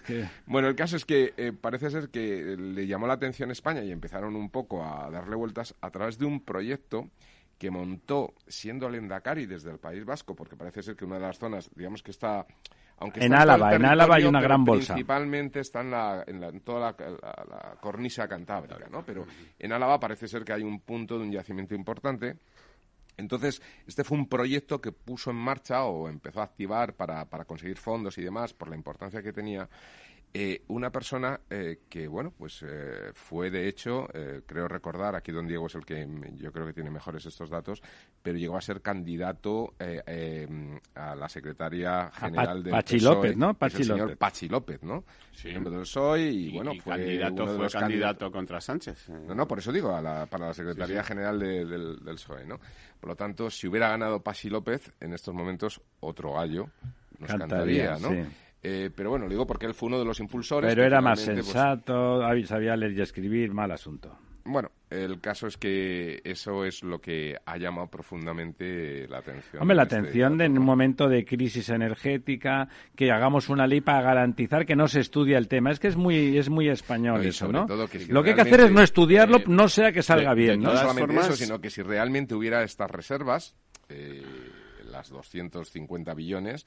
[0.46, 3.94] Bueno, el caso es que eh, parece ser que le llamó la atención España y
[3.94, 7.10] empezaron un poco a darle vueltas a través de un proyecto
[7.60, 11.22] que montó siendo el Endacari desde el País Vasco, porque parece ser que una de
[11.22, 12.46] las zonas, digamos que está
[13.16, 14.94] en Álava, en Álava hay una gran bolsa.
[14.94, 19.06] Principalmente está en, la, en, toda la, cornisa cantábrica, ¿no?
[19.06, 19.26] Pero
[19.58, 22.38] en Álava parece ser que hay un punto de un yacimiento importante.
[23.18, 27.44] Entonces, este fue un proyecto que puso en marcha o empezó a activar para, para
[27.44, 29.68] conseguir fondos y demás por la importancia que tenía
[30.32, 34.08] eh, una persona eh, que, bueno, pues eh, fue de hecho,
[34.46, 37.82] creo recordar, aquí don Diego es el que yo creo que tiene mejores estos datos,
[38.22, 39.74] pero llegó a ser candidato
[40.96, 43.54] a la secretaria general de Pachi López, ¿no?
[43.56, 45.04] Pachi el señor Pachi López, ¿no?
[45.32, 45.50] Sí.
[45.50, 49.10] del PSOE y, bueno, fue candidato, uno de fue candidato contra Sánchez.
[49.10, 52.60] No, no, por eso digo, para la secretaría general del, del PSOE, ¿no?
[53.00, 56.70] Por lo tanto, si hubiera ganado Pachi López, en estos momentos otro gallo
[57.18, 58.10] nos cantaría, ¿no?
[58.62, 60.70] Eh, pero bueno, lo digo porque él fue uno de los impulsores.
[60.70, 64.18] Pero era más pues, sensato, sabía leer y escribir, mal asunto.
[64.44, 69.62] Bueno, el caso es que eso es lo que ha llamado profundamente la atención.
[69.62, 73.82] Hombre, la este atención de en un momento de crisis energética, que hagamos una ley
[73.82, 75.72] para garantizar que no se estudia el tema.
[75.72, 77.68] Es que es muy es muy español eso, ¿no?
[77.68, 80.62] lo que hay que hacer es no estudiarlo, eh, no sea que salga bien.
[80.62, 83.56] no solamente eso, sino que si realmente hubiera estas reservas,
[83.90, 84.24] eh,
[84.90, 86.66] las 250 billones,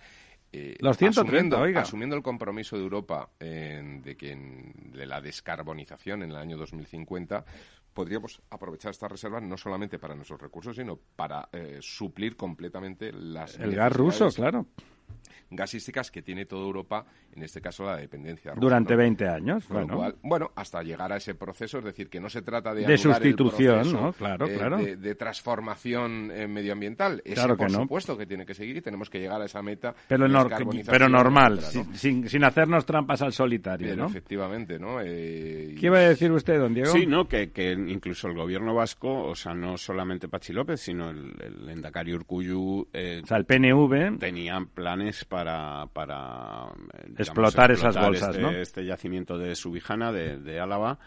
[0.52, 6.30] eh, Los 130, asumiendo, asumiendo, el compromiso de Europa de que de la descarbonización en
[6.30, 7.44] el año 2050,
[7.92, 13.58] podríamos aprovechar estas reservas no solamente para nuestros recursos, sino para eh, suplir completamente las.
[13.58, 14.66] El gas ruso, claro
[15.50, 17.04] gasísticas que tiene toda Europa,
[17.34, 18.52] en este caso la dependencia.
[18.56, 20.12] Durante 20 años, bueno.
[20.22, 22.86] bueno, hasta llegar a ese proceso, es decir, que no se trata de...
[22.86, 24.12] De sustitución, ¿no?
[24.12, 24.78] Claro, eh, claro.
[24.78, 27.22] De, transformación eh, medioambial.
[27.34, 29.94] claro que por supuesto que tiene que seguir y tenemos que llegar a esa meta.
[30.08, 30.26] Pero,
[30.86, 34.06] pero normal, sin, sin, hacernos trampas al solitario, ¿no?
[34.06, 35.00] Efectivamente, ¿no?
[35.00, 36.92] Eh, ¿Qué iba a decir usted, don Diego?
[36.92, 37.28] Sí, ¿no?
[37.28, 41.68] Que, que, incluso el gobierno vasco, o sea, no solamente Pachi López, sino el, el
[41.68, 42.80] Endacari Urcuyu...
[42.82, 44.18] o sea, el PNV...
[44.18, 46.72] Tenían planes para para,
[47.22, 50.98] explotar, esas bolsas, este, este, yacimiento de Subijana, de, de Álava,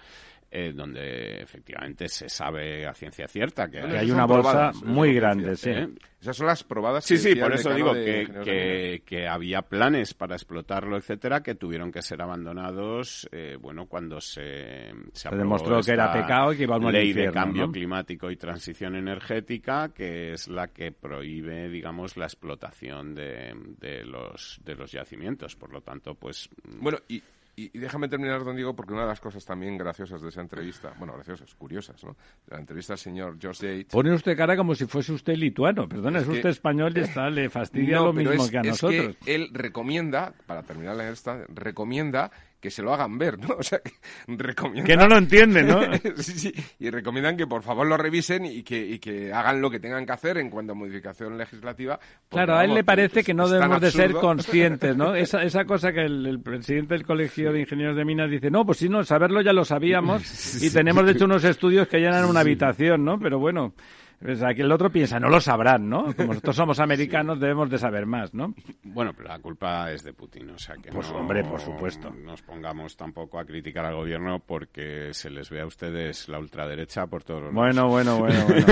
[0.57, 5.69] eh, donde efectivamente se sabe a ciencia cierta que, hay, una bolsa muy grande, sí.
[5.69, 5.89] ¿eh?
[6.21, 7.03] Esas son las probadas.
[7.03, 12.01] Sí, sí, por eso digo que, que, había planes para explotarlo, etcétera, que tuvieron que
[12.01, 16.79] ser abandonados, eh, bueno, cuando se, se, demostró que era pecado y que iba a
[16.79, 23.13] ley de cambio climático y transición energética, que es la que prohíbe, digamos, la explotación
[23.13, 25.57] de, de los de los yacimientos.
[25.57, 26.49] Por lo tanto, pues.
[26.79, 27.21] Bueno, y
[27.55, 30.93] y, déjame terminar, don Diego, porque una de las cosas también graciosas de esa entrevista,
[30.97, 32.15] bueno, graciosas, curiosas, ¿no?
[32.47, 33.93] la entrevista al señor George Yates.
[33.93, 37.49] Pone usted cara como si fuese usted lituano, perdón, es, usted español y está, le
[37.51, 39.15] fastidia lo mismo que a nosotros.
[39.23, 42.31] Que él recomienda, para terminar la esta, recomienda
[42.65, 43.55] que se lo hagan ver, ¿no?
[43.59, 43.91] O sea, que
[44.27, 44.85] recomiendan...
[44.85, 45.81] Que no lo entienden, ¿no?
[46.17, 49.69] sí, sí, y recomiendan que por favor lo revisen y que, y que hagan lo
[49.69, 51.99] que tengan que hacer en cuanto a modificación legislativa.
[52.27, 55.13] claro, a él le parece que no debemos de ser conscientes, ¿no?
[55.25, 58.79] Esa, esa cosa que el, presidente del Colegio de Ingenieros de Minas dice, no, pues
[58.79, 62.39] sí, no, saberlo ya lo sabíamos y tenemos de hecho unos estudios que llenan una
[62.39, 63.19] habitación, ¿no?
[63.19, 63.73] Pero bueno...
[64.19, 66.13] Que el otro piensa, no lo sabrán, ¿no?
[66.15, 68.53] Como nosotros somos americanos, debemos de saber más, ¿no?
[68.83, 72.09] Bueno, pero la culpa es de Putin, o sea que Pues, no hombre, por supuesto.
[72.11, 77.07] nos pongamos tampoco a criticar al gobierno porque se les ve a ustedes la ultraderecha
[77.07, 78.65] por todos los Bueno, bueno, bueno, bueno.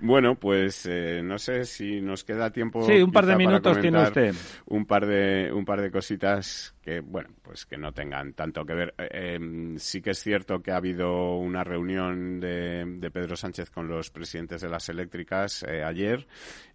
[0.00, 2.82] bueno, pues eh, no sé si nos queda tiempo.
[2.82, 4.34] Sí, un par de minutos tiene usted.
[4.66, 8.74] Un par de un par de cositas que bueno, pues que no tengan tanto que
[8.74, 8.94] ver.
[8.98, 13.70] Eh, em, sí que es cierto que ha habido una reunión de, de Pedro Sánchez
[13.70, 16.26] con los presidentes de las eléctricas eh, ayer,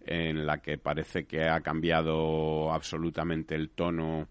[0.04, 4.28] en la que parece que ha cambiado absolutamente el tono.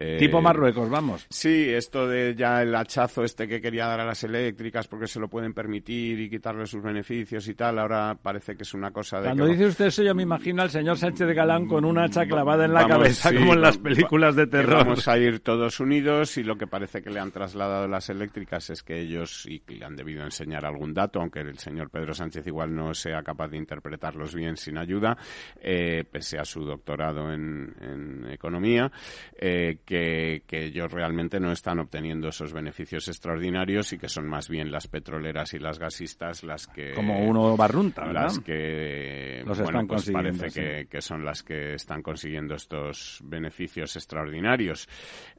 [0.00, 1.26] Eh, tipo Marruecos, vamos.
[1.28, 5.18] Sí, esto de ya el hachazo este que quería dar a las eléctricas porque se
[5.18, 9.20] lo pueden permitir y quitarle sus beneficios y tal, ahora parece que es una cosa
[9.20, 11.84] de Cuando que dice usted eso, yo me imagino al señor Sánchez de Galán con
[11.84, 14.84] un hacha clavada en la Vamos, cabeza, sí, como en las películas de terror.
[14.84, 18.70] Vamos a ir todos unidos y lo que parece que le han trasladado las eléctricas
[18.70, 22.14] es que ellos y que le han debido enseñar algún dato, aunque el señor Pedro
[22.14, 25.16] Sánchez igual no sea capaz de interpretarlos bien sin ayuda,
[25.60, 28.90] eh, pese a su doctorado en, en economía,
[29.36, 34.50] eh, que, que ellos realmente no están obteniendo esos beneficios extraordinarios y que son más
[34.50, 38.24] bien las petroleras y las gasistas las que Como uno barrunta, ¿verdad?
[38.24, 40.60] las que Los bueno, están pues parece sí.
[40.60, 44.86] que, que son las que están consiguiendo estos beneficios extraordinarios.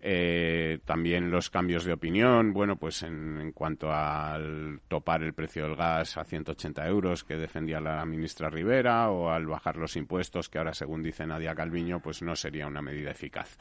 [0.02, 5.66] Eh, también los cambios de opinión, bueno, pues en, en cuanto al topar el precio
[5.66, 10.50] del gas a 180 euros que defendía la ministra Rivera o al bajar los impuestos
[10.50, 13.60] que ahora, según dice Nadia Calviño, pues no sería una medida eficaz.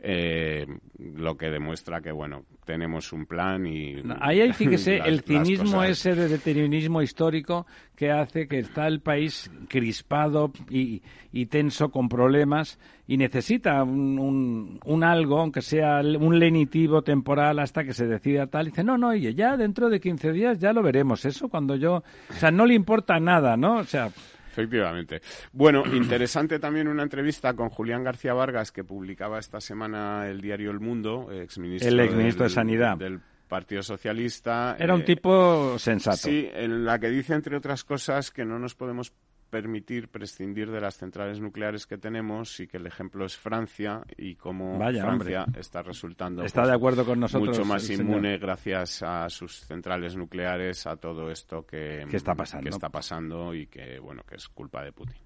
[0.00, 0.66] Eh,
[0.98, 3.96] lo que demuestra que, bueno, tenemos un plan y...
[4.20, 7.66] Ahí hay, fíjese, las- el cinismo cosas- ese de determinismo histórico
[7.96, 14.18] que hace que está el país crispado y, y tenso con problemas y necesita un,
[14.18, 18.66] un- un algo, aunque sea un lenitivo temporal hasta que se decida tal.
[18.66, 21.24] Y dice, no, no, oye, ya dentro de 15 días ya lo veremos.
[21.24, 22.02] Eso cuando yo...
[22.30, 23.76] O sea, no le importa nada, ¿no?
[23.78, 24.10] O sea,
[24.54, 25.20] Efectivamente.
[25.52, 30.70] Bueno, interesante también una entrevista con Julián García Vargas que publicaba esta semana el diario
[30.70, 32.96] El Mundo, exministro, El exministro de del- Sanidad.
[32.96, 34.76] del Partido Socialista.
[34.78, 36.16] era un eh, tipo sensato.
[36.16, 39.12] Sí, en la que dice, entre otras cosas, que no nos podemos
[39.54, 44.34] permitir prescindir de las centrales nucleares que tenemos y que el ejemplo es Francia y
[44.34, 47.56] cómo Vaya, Francia está resultando Está pues, de acuerdo con nosotros.
[47.56, 48.02] mucho más señor.
[48.02, 52.64] inmune gracias a sus centrales nucleares a todo esto que, Que está pasando.
[52.64, 55.18] que está pasando y que bueno que es culpa de Putin.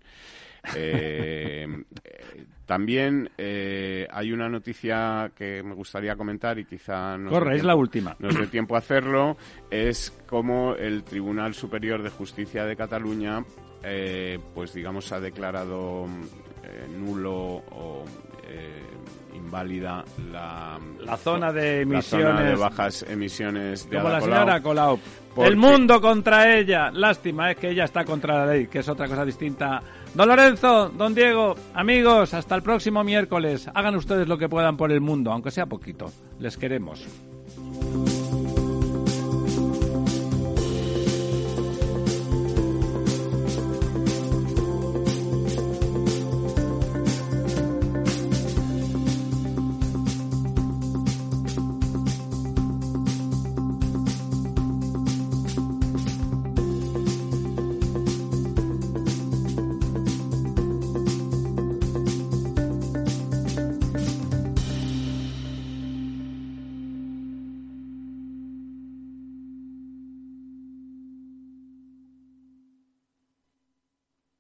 [0.75, 1.67] Eh,
[2.05, 7.65] eh, también eh, hay una noticia que me gustaría comentar y quizá no Corre, es
[7.65, 8.15] la última.
[8.19, 9.39] nos dé tiempo a hacerlo,
[9.71, 13.43] es como el Tribunal Superior de Justicia de Cataluña,
[13.83, 16.07] eh, pues digamos, ha declarado
[16.65, 18.05] eh, nulo o
[18.49, 18.83] eh,
[19.35, 22.59] inválida la, La zona de la zona de emisiones.
[22.59, 24.37] bajas emisiones de Como la Colau.
[24.39, 24.99] señora Colau.
[25.35, 26.91] Porque- El mundo contra ella.
[26.91, 29.81] Lástima, es que ella está contra la ley, que es otra cosa distinta.
[30.15, 33.71] Don Lorenzo, don Diego, amigos, hasta el próximo miércoles.
[33.73, 36.11] Hagan ustedes lo que puedan por el mundo, aunque sea poquito.
[36.41, 37.07] Les queremos.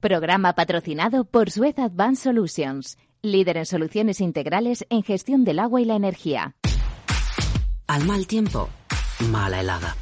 [0.01, 5.87] Programa patrocinado por Suez Advanced Solutions, líder en soluciones integrales en gestión del agua y
[5.87, 6.55] la energía.
[7.89, 8.69] Al mal tiempo,
[9.33, 9.97] mala helada.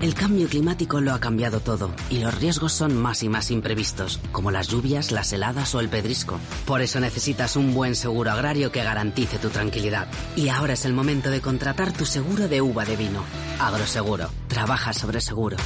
[0.00, 4.20] El cambio climático lo ha cambiado todo y los riesgos son más y más imprevistos,
[4.30, 6.38] como las lluvias, las heladas o el pedrisco.
[6.64, 10.06] Por eso necesitas un buen seguro agrario que garantice tu tranquilidad.
[10.36, 13.24] Y ahora es el momento de contratar tu seguro de uva de vino.
[13.58, 14.28] Agroseguro.
[14.46, 15.56] Trabaja sobre seguro.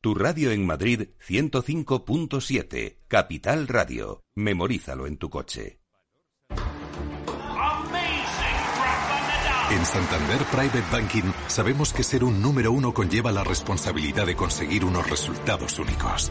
[0.00, 4.22] Tu radio en Madrid 105.7, Capital Radio.
[4.36, 5.80] Memorízalo en tu coche.
[9.70, 14.84] En Santander Private Banking sabemos que ser un número uno conlleva la responsabilidad de conseguir
[14.84, 16.30] unos resultados únicos.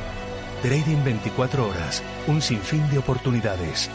[0.61, 3.89] Trading 24 horas, un sinfín de oportunidades.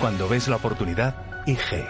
[0.00, 1.14] Cuando ves la oportunidad,
[1.46, 1.84] IG.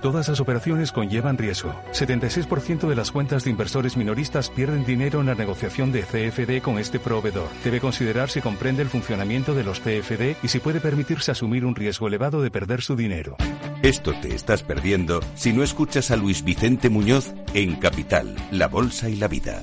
[0.00, 1.72] Todas las operaciones conllevan riesgo.
[1.92, 6.80] 76% de las cuentas de inversores minoristas pierden dinero en la negociación de CFD con
[6.80, 7.48] este proveedor.
[7.62, 11.76] Debe considerar si comprende el funcionamiento de los CFD y si puede permitirse asumir un
[11.76, 13.36] riesgo elevado de perder su dinero.
[13.84, 19.08] Esto te estás perdiendo si no escuchas a Luis Vicente Muñoz en Capital, La Bolsa
[19.08, 19.62] y la Vida.